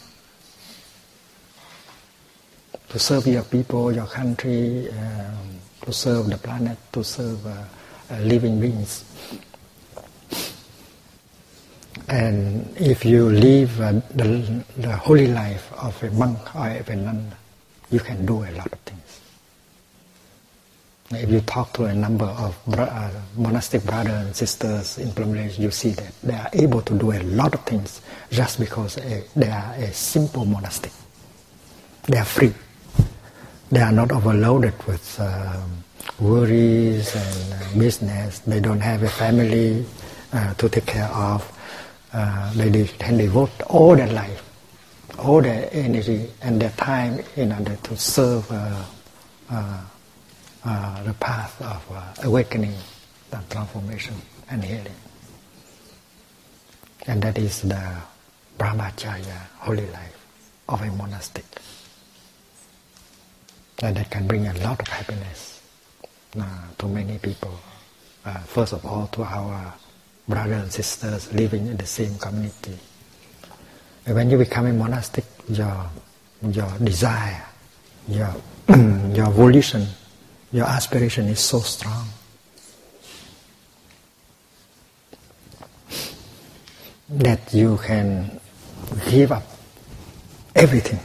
to 2.94 2.98
serve 3.00 3.26
your 3.26 3.42
people 3.42 3.92
your 3.92 4.06
country 4.06 4.88
um, 4.90 5.58
to 5.82 5.92
serve 5.92 6.30
the 6.30 6.38
planet 6.38 6.78
to 6.92 7.02
serve 7.02 7.44
uh, 7.44 7.50
uh, 7.50 8.18
living 8.20 8.60
beings 8.60 9.02
and 12.08 12.72
if 12.76 13.04
you 13.04 13.30
live 13.30 13.80
uh, 13.80 13.92
the, 14.14 14.62
the 14.76 14.94
holy 14.96 15.26
life 15.26 15.72
of 15.72 16.00
a 16.02 16.10
monk 16.10 16.54
or 16.54 16.66
a 16.68 16.96
nun, 16.96 17.34
you 17.90 17.98
can 17.98 18.26
do 18.26 18.44
a 18.44 18.50
lot 18.52 18.70
of 18.72 18.78
things. 18.80 19.20
If 21.10 21.30
you 21.30 21.40
talk 21.40 21.72
to 21.74 21.84
a 21.86 21.94
number 21.94 22.26
of 22.26 22.56
uh, 22.78 23.10
monastic 23.36 23.84
brothers 23.84 24.26
and 24.26 24.36
sisters 24.36 24.98
in 24.98 25.12
Plum 25.12 25.34
you 25.34 25.70
see 25.70 25.90
that 25.90 26.12
they 26.22 26.34
are 26.34 26.50
able 26.52 26.82
to 26.82 26.98
do 26.98 27.12
a 27.12 27.22
lot 27.22 27.54
of 27.54 27.64
things 27.64 28.00
just 28.30 28.58
because 28.58 28.98
a, 28.98 29.24
they 29.34 29.48
are 29.50 29.74
a 29.74 29.92
simple 29.92 30.44
monastic. 30.44 30.92
They 32.06 32.18
are 32.18 32.24
free. 32.24 32.52
They 33.74 33.80
are 33.80 33.90
not 33.90 34.12
overloaded 34.12 34.74
with 34.86 35.18
um, 35.18 35.82
worries 36.20 37.10
and 37.16 37.54
uh, 37.54 37.76
business. 37.76 38.38
They 38.38 38.60
don't 38.60 38.78
have 38.78 39.02
a 39.02 39.08
family 39.08 39.84
uh, 40.32 40.54
to 40.54 40.68
take 40.68 40.86
care 40.86 41.08
of 41.08 41.42
uh, 42.12 42.52
they 42.54 42.86
can 42.86 43.16
devote 43.16 43.50
all 43.62 43.96
their 43.96 44.12
life, 44.12 44.44
all 45.18 45.42
their 45.42 45.68
energy 45.72 46.30
and 46.40 46.62
their 46.62 46.70
time 46.70 47.18
in 47.34 47.50
order 47.50 47.74
to 47.82 47.96
serve 47.96 48.46
uh, 48.52 48.84
uh, 49.50 49.80
uh 50.64 51.02
the 51.02 51.14
path 51.14 51.60
of 51.60 51.82
awakening, 52.22 52.76
the 53.30 53.40
transformation 53.50 54.14
and 54.50 54.62
healing. 54.62 55.00
And 57.08 57.20
that 57.22 57.38
is 57.38 57.62
the 57.62 57.82
brahmacharya, 58.56 59.50
holy 59.58 59.90
life 59.90 60.16
of 60.68 60.80
a 60.80 60.92
monastic. 60.92 61.44
And 63.82 63.96
that 63.96 64.10
can 64.10 64.26
bring 64.26 64.46
a 64.46 64.54
lot 64.54 64.80
of 64.80 64.88
happiness 64.88 65.60
uh, 66.38 66.44
to 66.78 66.86
many 66.86 67.18
people. 67.18 67.58
first 68.46 68.72
of 68.72 68.84
all, 68.86 69.06
to 69.08 69.22
our 69.22 69.74
brothers 70.26 70.62
and 70.62 70.72
sisters 70.72 71.32
living 71.32 71.66
in 71.66 71.76
the 71.76 71.86
same 71.86 72.16
community. 72.18 72.78
And 74.06 74.14
when 74.14 74.30
you 74.30 74.38
become 74.38 74.66
a 74.66 74.72
monastic, 74.72 75.24
your, 75.48 75.90
your 76.42 76.70
desire, 76.78 77.44
your, 78.08 78.34
your 78.68 79.30
volition, 79.30 79.86
your 80.52 80.66
aspiration 80.66 81.26
is 81.26 81.40
so 81.40 81.60
strong. 81.60 82.06
That 87.08 87.52
you 87.52 87.78
can 87.84 88.40
give 89.10 89.32
up 89.32 89.44
everything 90.54 91.00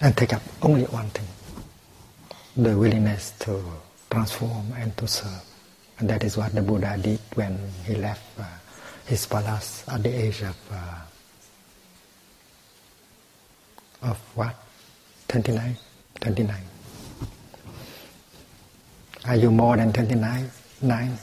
and 0.00 0.16
take 0.16 0.32
up 0.32 0.42
only 0.62 0.84
one 0.84 1.08
thing 1.10 1.26
the 2.56 2.76
willingness 2.76 3.32
to 3.38 3.62
transform 4.10 4.72
and 4.76 4.96
to 4.96 5.06
serve. 5.06 5.44
And 5.98 6.08
that 6.08 6.24
is 6.24 6.36
what 6.36 6.54
the 6.54 6.62
Buddha 6.62 6.98
did 7.02 7.20
when 7.34 7.58
he 7.84 7.94
left 7.96 8.22
uh, 8.38 8.44
his 9.06 9.26
palace 9.26 9.84
at 9.88 10.02
the 10.02 10.08
age 10.08 10.42
of 10.42 10.56
uh, 10.72 11.00
of 14.02 14.18
what? 14.34 14.54
29? 15.28 15.76
29. 16.20 16.56
Are 19.26 19.36
you 19.36 19.50
more 19.50 19.76
than 19.76 19.92
29? 19.92 20.50
9? 20.82 21.18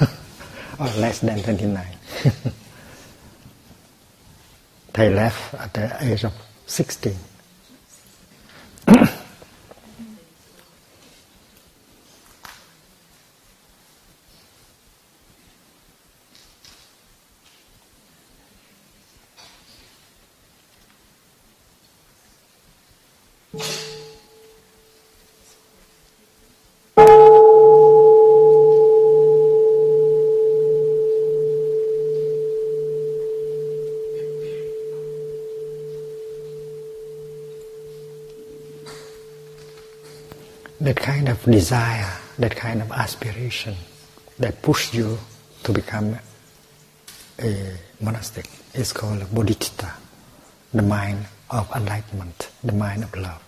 or 0.80 0.86
less 0.98 1.18
than 1.20 1.42
29? 1.42 1.86
they 4.94 5.12
left 5.12 5.54
at 5.54 5.74
the 5.74 6.04
age 6.04 6.24
of 6.24 6.32
16. 6.66 7.16
that 40.84 40.96
kind 40.96 41.28
desire, 41.44 42.10
that 42.38 42.56
kind 42.56 42.82
of 42.82 42.90
aspiration 42.92 43.74
that 44.38 44.62
push 44.62 44.94
you 44.94 45.18
to 45.64 45.72
become 45.72 46.16
a 47.40 47.76
monastic 48.00 48.46
is 48.74 48.92
called 48.92 49.20
bodhicitta, 49.34 49.90
the 50.72 50.82
mind 50.82 51.26
of 51.50 51.70
enlightenment, 51.74 52.50
the 52.64 52.72
mind 52.72 53.04
of 53.04 53.14
love. 53.16 53.42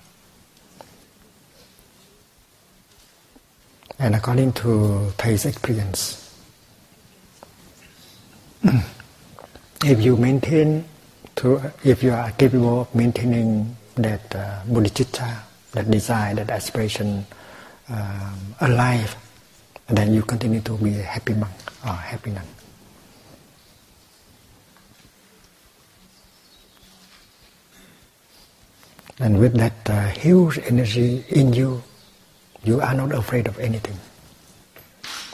And 3.98 4.14
according 4.14 4.52
to 4.54 5.12
Thay's 5.16 5.46
experience, 5.46 6.20
if 9.84 10.02
you 10.02 10.16
maintain 10.16 10.84
to, 11.36 11.72
if 11.84 12.02
you 12.02 12.12
are 12.12 12.30
capable 12.32 12.82
of 12.82 12.94
maintaining 12.94 13.76
that 13.96 14.34
uh, 14.34 14.60
bodhicitta, 14.66 15.38
that 15.72 15.90
desire, 15.90 16.34
that 16.34 16.50
aspiration 16.50 17.26
um, 17.88 18.54
alive, 18.60 19.16
then 19.88 20.14
you 20.14 20.22
continue 20.22 20.60
to 20.60 20.76
be 20.78 20.98
a 20.98 21.02
happy 21.02 21.34
monk 21.34 21.52
or 21.84 21.92
happy 21.92 22.30
nun. 22.30 22.46
And 29.20 29.38
with 29.38 29.54
that 29.54 29.78
uh, 29.88 30.08
huge 30.08 30.58
energy 30.58 31.24
in 31.28 31.52
you, 31.52 31.82
you 32.64 32.80
are 32.80 32.94
not 32.94 33.12
afraid 33.12 33.46
of 33.46 33.58
anything. 33.58 33.98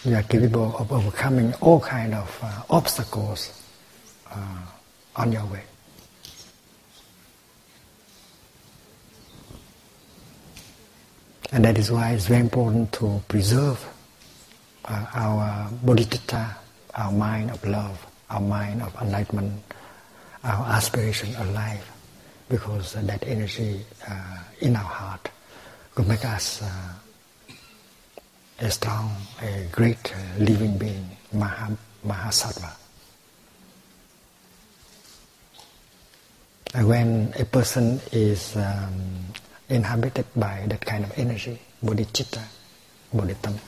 You 0.05 0.17
are 0.17 0.23
capable 0.23 0.77
of 0.77 0.93
overcoming 0.93 1.55
all 1.61 1.81
kind 1.81 2.15
of 2.15 2.39
uh, 2.43 2.63
obstacles 2.69 3.51
uh, 4.31 4.67
on 5.17 5.33
your 5.33 5.47
way. 5.47 5.63
And 11.53 11.65
that 11.65 11.79
is 11.79 11.91
why 11.91 12.13
it's 12.13 12.27
very 12.27 12.41
important 12.41 12.93
to 12.95 13.21
preserve 13.27 13.85
uh, 14.85 15.07
our 15.15 15.69
bodhicitta, 15.85 16.55
our 16.95 17.11
mind 17.11 17.51
of 17.51 17.65
love, 17.67 18.07
our 18.31 18.41
mind 18.41 18.83
of 18.83 18.95
enlightenment, 19.03 19.61
our 20.45 20.67
aspiration 20.67 21.35
alive, 21.37 21.85
because 22.49 22.95
uh, 22.95 23.03
that 23.03 23.27
energy 23.27 23.85
uh, 24.09 24.39
in 24.61 24.77
our 24.77 24.85
heart 24.85 25.29
could 25.95 26.07
make 26.07 26.25
us 26.25 26.63
uh, 26.63 26.93
a 28.61 28.71
strong, 28.71 29.11
a 29.43 29.67
great 29.73 30.13
uh, 30.15 30.45
living 30.45 30.79
being, 30.79 31.05
Maha, 31.33 31.77
Mahasattva. 32.07 32.77
And 36.75 36.89
when 36.89 37.35
a 37.37 37.45
person 37.45 38.01
is 38.13 38.57
um, 38.57 38.93
inhabited 39.71 40.27
by 40.37 40.65
that 40.67 40.85
kind 40.85 41.05
of 41.05 41.13
energy, 41.19 41.59
bodhicitta, 41.83 42.43
bodhitama. 43.15 43.61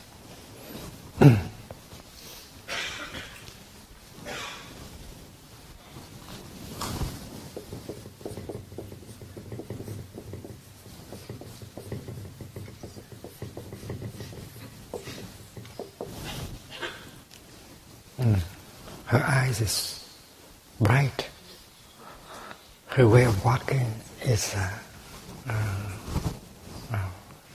Mm. 18.18 18.40
Her 19.06 19.24
eyes 19.26 19.60
is 19.60 20.08
bright. 20.80 21.28
Her 22.88 23.08
way 23.08 23.24
of 23.24 23.44
walking 23.44 23.86
is 24.22 24.54
uh, 24.54 24.70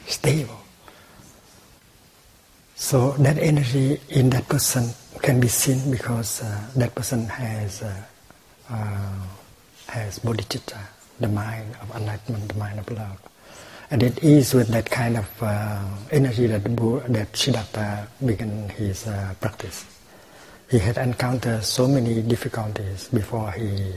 stable. 0.05 0.59
So 2.75 3.11
that 3.19 3.37
energy 3.37 3.99
in 4.09 4.29
that 4.29 4.47
person 4.47 4.93
can 5.21 5.39
be 5.39 5.47
seen 5.47 5.91
because 5.91 6.41
uh, 6.41 6.61
that 6.75 6.95
person 6.95 7.27
has 7.27 7.81
uh, 7.81 8.03
uh, 8.69 9.19
has 9.87 10.19
bodhicitta, 10.19 10.79
the 11.19 11.27
mind 11.27 11.75
of 11.81 11.95
enlightenment, 11.95 12.49
the 12.49 12.59
mind 12.59 12.79
of 12.79 12.89
love. 12.91 13.17
And 13.89 14.03
it 14.03 14.21
is 14.21 14.53
with 14.53 14.67
that 14.69 14.89
kind 14.89 15.17
of 15.17 15.27
uh, 15.41 15.83
energy 16.11 16.47
that, 16.47 16.63
that 16.63 17.35
Siddhartha 17.35 18.07
began 18.25 18.69
his 18.69 19.07
uh, 19.07 19.33
practice. 19.39 19.85
He 20.69 20.79
had 20.79 20.97
encountered 20.97 21.63
so 21.63 21.87
many 21.87 22.21
difficulties 22.21 23.07
before 23.07 23.51
he, 23.53 23.93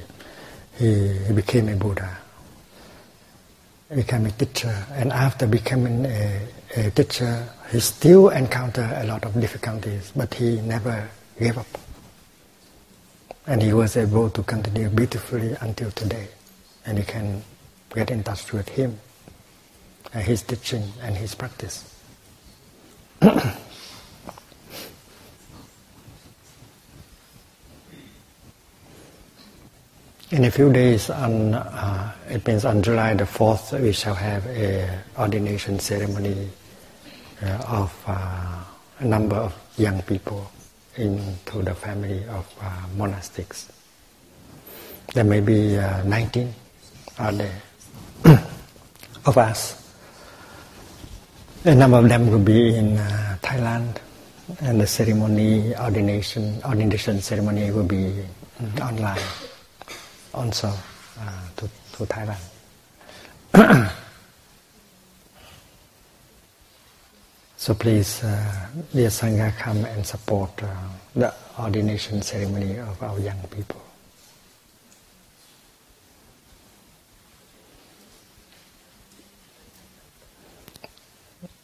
he, 0.78 1.32
became 1.34 1.68
a 1.68 1.74
Buddha, 1.74 2.18
became 3.94 4.26
a 4.26 4.30
teacher. 4.30 4.86
And 4.92 5.12
after 5.12 5.46
becoming 5.46 6.06
a, 6.06 6.46
a 6.76 6.90
teacher, 6.90 7.48
he 7.70 7.80
still 7.80 8.28
encountered 8.30 8.90
a 8.92 9.04
lot 9.04 9.24
of 9.24 9.38
difficulties, 9.40 10.12
but 10.14 10.32
he 10.34 10.60
never 10.60 11.10
gave 11.38 11.58
up. 11.58 11.66
And 13.46 13.62
he 13.62 13.72
was 13.72 13.96
able 13.96 14.30
to 14.30 14.42
continue 14.42 14.88
beautifully 14.88 15.56
until 15.60 15.90
today. 15.90 16.28
And 16.86 16.98
you 16.98 17.04
can 17.04 17.42
get 17.94 18.10
in 18.10 18.22
touch 18.22 18.52
with 18.52 18.68
him 18.68 18.98
and 20.12 20.22
his 20.22 20.42
teaching 20.42 20.84
and 21.02 21.16
his 21.16 21.34
practice. 21.34 21.84
In 30.30 30.44
a 30.44 30.50
few 30.50 30.72
days, 30.72 31.10
on, 31.10 31.54
uh, 31.54 32.12
it 32.28 32.46
means 32.46 32.64
on 32.64 32.82
July 32.82 33.14
the 33.14 33.24
4th, 33.24 33.74
we 33.82 33.90
shall 33.90 34.14
have 34.14 34.46
a 34.46 35.02
ordination 35.18 35.80
ceremony 35.80 36.48
uh, 37.42 37.58
of 37.66 38.04
uh, 38.06 38.62
a 39.00 39.04
number 39.04 39.34
of 39.34 39.52
young 39.76 40.00
people 40.02 40.48
into 40.94 41.62
the 41.62 41.74
family 41.74 42.22
of 42.28 42.46
uh, 42.62 42.70
monastics. 42.96 43.70
There 45.14 45.24
may 45.24 45.40
be 45.40 45.76
uh, 45.76 46.04
19 46.04 46.54
are 47.18 47.32
there 47.32 47.62
of 49.26 49.36
us. 49.36 49.82
A 51.64 51.74
number 51.74 51.98
of 51.98 52.08
them 52.08 52.30
will 52.30 52.38
be 52.38 52.76
in 52.76 52.98
uh, 52.98 53.36
Thailand, 53.42 53.96
and 54.60 54.80
the 54.80 54.86
ceremony, 54.86 55.74
ordination, 55.74 56.62
ordination 56.64 57.20
ceremony 57.20 57.72
will 57.72 57.82
be 57.82 58.14
online 58.80 59.18
also 60.34 60.72
to, 61.56 61.68
to 61.92 62.04
Thailand. 62.06 62.40
So 67.56 67.74
please, 67.74 68.20
dear 68.94 69.10
Sangha, 69.10 69.54
come 69.58 69.84
and 69.84 70.06
support 70.06 70.62
the 71.14 71.34
ordination 71.58 72.22
ceremony 72.22 72.78
of 72.78 73.02
our 73.02 73.18
young 73.20 73.38
people. 73.50 73.82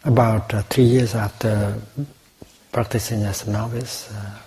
About 0.04 0.52
uh, 0.54 0.62
three 0.62 0.84
years 0.84 1.14
after 1.14 1.80
practicing 2.70 3.22
as 3.22 3.48
a 3.48 3.50
novice, 3.50 4.12
uh, 4.12 4.38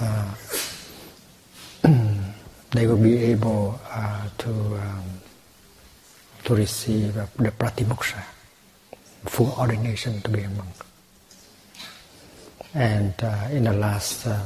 uh, 0.00 0.34
they 2.70 2.86
will 2.86 2.96
be 2.96 3.16
able 3.18 3.80
uh, 3.90 4.28
to 4.38 4.50
um, 4.50 5.04
to 6.44 6.54
receive 6.54 7.14
the 7.14 7.50
pratimoksha 7.50 8.22
full 9.28 9.52
ordination 9.58 10.20
to 10.22 10.30
be 10.30 10.40
a 10.42 10.48
monk. 10.50 10.74
And 12.74 13.14
uh, 13.22 13.48
in 13.50 13.64
the 13.64 13.72
last 13.72 14.26
uh, 14.26 14.38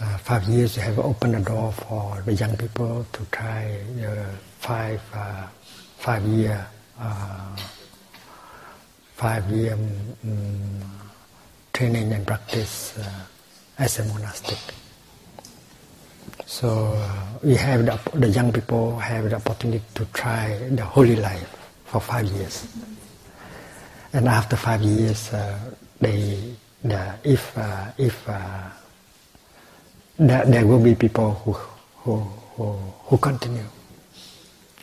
uh, 0.00 0.18
five 0.18 0.44
years, 0.44 0.76
we 0.76 0.82
have 0.82 0.98
opened 0.98 1.34
the 1.34 1.40
door 1.40 1.72
for 1.72 2.22
the 2.24 2.34
young 2.34 2.56
people 2.56 3.06
to 3.12 3.24
try 3.30 3.78
the 3.96 4.26
five 4.58 5.00
uh, 5.14 5.46
five 5.98 6.22
year 6.24 6.66
uh, 6.98 7.56
five 9.14 9.48
year 9.50 9.74
um, 9.74 10.82
training 11.72 12.12
and 12.12 12.26
practice 12.26 12.98
uh, 12.98 13.24
as 13.78 13.98
a 13.98 14.04
monastic. 14.06 14.58
So 16.46 16.92
we 17.42 17.54
have 17.54 17.86
the, 17.86 18.18
the 18.18 18.28
young 18.28 18.52
people 18.52 18.98
have 18.98 19.30
the 19.30 19.36
opportunity 19.36 19.84
to 19.94 20.04
try 20.06 20.58
the 20.70 20.84
holy 20.84 21.16
life 21.16 21.48
for 21.84 22.00
five 22.00 22.26
years. 22.26 22.66
And 24.12 24.28
after 24.28 24.56
five 24.56 24.82
years, 24.82 25.32
uh, 25.32 25.58
they, 26.00 26.54
the, 26.82 27.14
if 27.22 27.56
uh, 27.56 27.92
if 27.96 28.28
uh, 28.28 28.68
there, 30.18 30.44
there 30.46 30.66
will 30.66 30.82
be 30.82 30.94
people 30.94 31.34
who, 31.34 31.52
who 32.02 32.16
who 32.56 32.72
who 33.06 33.16
continue 33.18 33.64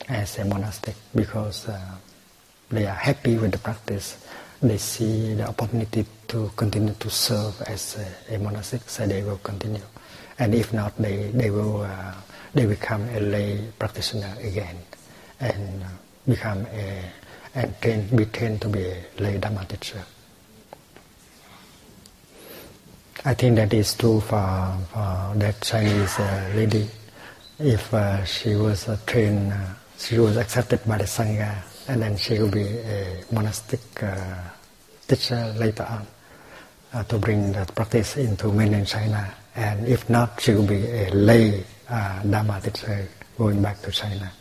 as 0.07 0.39
a 0.39 0.45
monastic 0.45 0.95
because 1.13 1.67
uh, 1.67 1.79
they 2.69 2.85
are 2.85 2.95
happy 2.95 3.37
with 3.37 3.51
the 3.51 3.57
practice. 3.57 4.25
They 4.61 4.77
see 4.77 5.35
the 5.35 5.47
opportunity 5.49 6.05
to 6.29 6.49
continue 6.55 6.93
to 6.93 7.09
serve 7.09 7.61
as 7.63 7.97
a, 8.29 8.35
a 8.35 8.39
monastic, 8.39 8.89
so 8.89 9.05
they 9.05 9.21
will 9.21 9.37
continue. 9.43 9.83
And 10.39 10.53
if 10.53 10.73
not, 10.73 10.95
they 10.97 11.31
they 11.33 11.49
will 11.49 11.81
uh, 11.81 12.13
they 12.53 12.65
become 12.65 13.09
a 13.09 13.19
lay 13.19 13.61
practitioner 13.79 14.35
again 14.41 14.77
and 15.39 15.83
become 16.27 16.65
a 16.73 17.03
and 17.55 17.81
train, 17.81 18.07
be 18.15 18.25
trained 18.25 18.61
to 18.61 18.69
be 18.69 18.85
a 18.85 19.03
lay 19.17 19.37
dharma 19.37 19.65
teacher. 19.65 20.03
I 23.25 23.33
think 23.33 23.55
that 23.55 23.73
is 23.73 23.95
true 23.95 24.21
for, 24.21 24.77
for 24.93 25.33
that 25.35 25.59
Chinese 25.61 26.19
uh, 26.19 26.53
lady. 26.55 26.87
If 27.59 27.91
uh, 27.93 28.23
she 28.25 28.53
was 28.55 28.87
uh, 28.87 28.97
trained, 29.07 29.51
uh, 29.51 29.73
she 29.97 30.19
was 30.19 30.37
accepted 30.37 30.85
by 30.85 30.99
the 30.99 31.05
Sangha, 31.05 31.57
and 31.87 32.01
then 32.01 32.15
she 32.15 32.37
will 32.37 32.51
be 32.51 32.61
a 32.61 33.23
monastic 33.31 33.81
uh, 34.03 34.35
teacher 35.07 35.51
later 35.57 35.83
on 35.89 36.05
uh, 36.93 37.03
to 37.05 37.17
bring 37.17 37.51
that 37.53 37.73
practice 37.73 38.17
into 38.17 38.51
mainland 38.51 38.85
China. 38.85 39.33
And 39.57 39.87
if 39.87 40.07
not, 40.07 40.39
she 40.39 40.53
will 40.53 40.67
be 40.67 40.85
a 40.85 41.09
lay 41.09 41.65
Dhamma 41.89 42.61
teacher 42.63 43.09
going 43.37 43.59
back 43.59 43.81
to 43.81 43.91
China. 43.91 44.31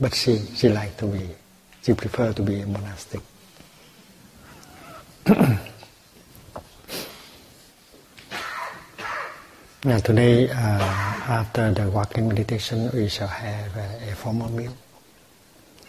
But 0.00 0.14
she, 0.14 0.38
she 0.56 0.70
liked 0.70 0.98
to 1.00 1.06
be, 1.06 1.28
she 1.82 1.92
preferred 1.92 2.36
to 2.36 2.42
be 2.42 2.60
a 2.60 2.66
monastic. 2.66 3.20
now 9.84 9.98
today, 9.98 10.48
uh, 10.48 10.54
after 11.28 11.72
the 11.72 11.90
walking 11.90 12.28
meditation, 12.28 12.90
we 12.94 13.08
shall 13.08 13.28
have 13.28 13.76
a, 13.76 14.12
a, 14.12 14.14
formal 14.14 14.50
meal. 14.50 14.74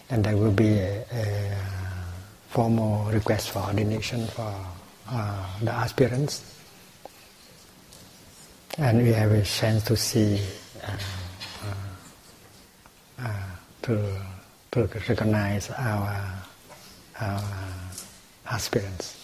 And 0.09 0.23
there 0.25 0.35
will 0.35 0.51
be 0.51 0.79
a, 0.79 1.05
a 1.11 1.57
formal 2.49 3.05
request 3.11 3.51
for 3.51 3.59
ordination 3.59 4.27
for 4.27 4.53
uh, 5.09 5.45
the 5.61 5.71
aspirants. 5.71 6.56
And 8.80 9.01
we 9.01 9.11
have 9.11 9.32
a 9.32 9.41
chance 9.41 9.84
to 9.86 9.97
see 9.97 10.39
uh, 10.84 10.97
uh, 11.65 11.73
uh 13.23 13.34
to, 13.82 14.21
to 14.71 14.82
recognize 15.09 15.71
our, 15.71 16.43
our 17.19 17.43
aspirants. 18.51 19.17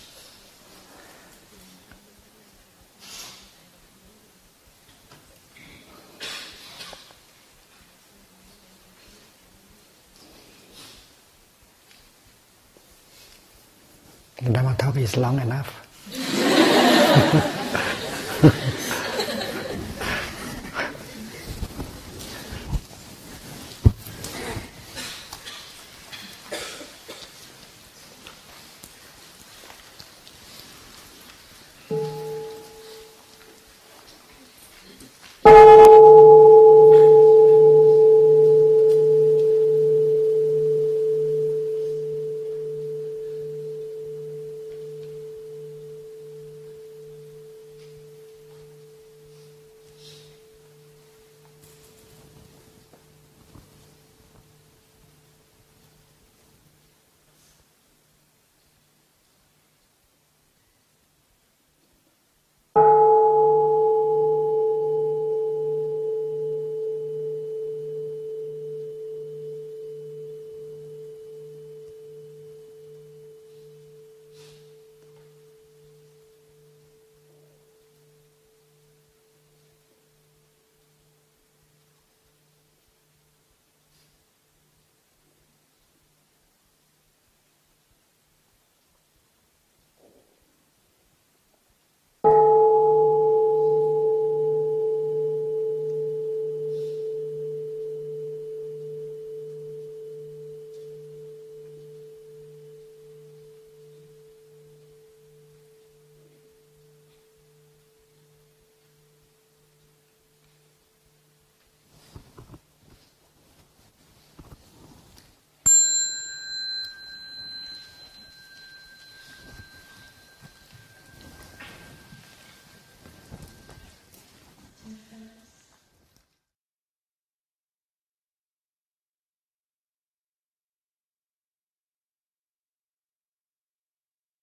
The 14.41 14.49
Dhamma 14.49 14.77
talk 14.79 14.97
is 14.97 15.15
long 15.15 15.39
enough. 15.39 15.69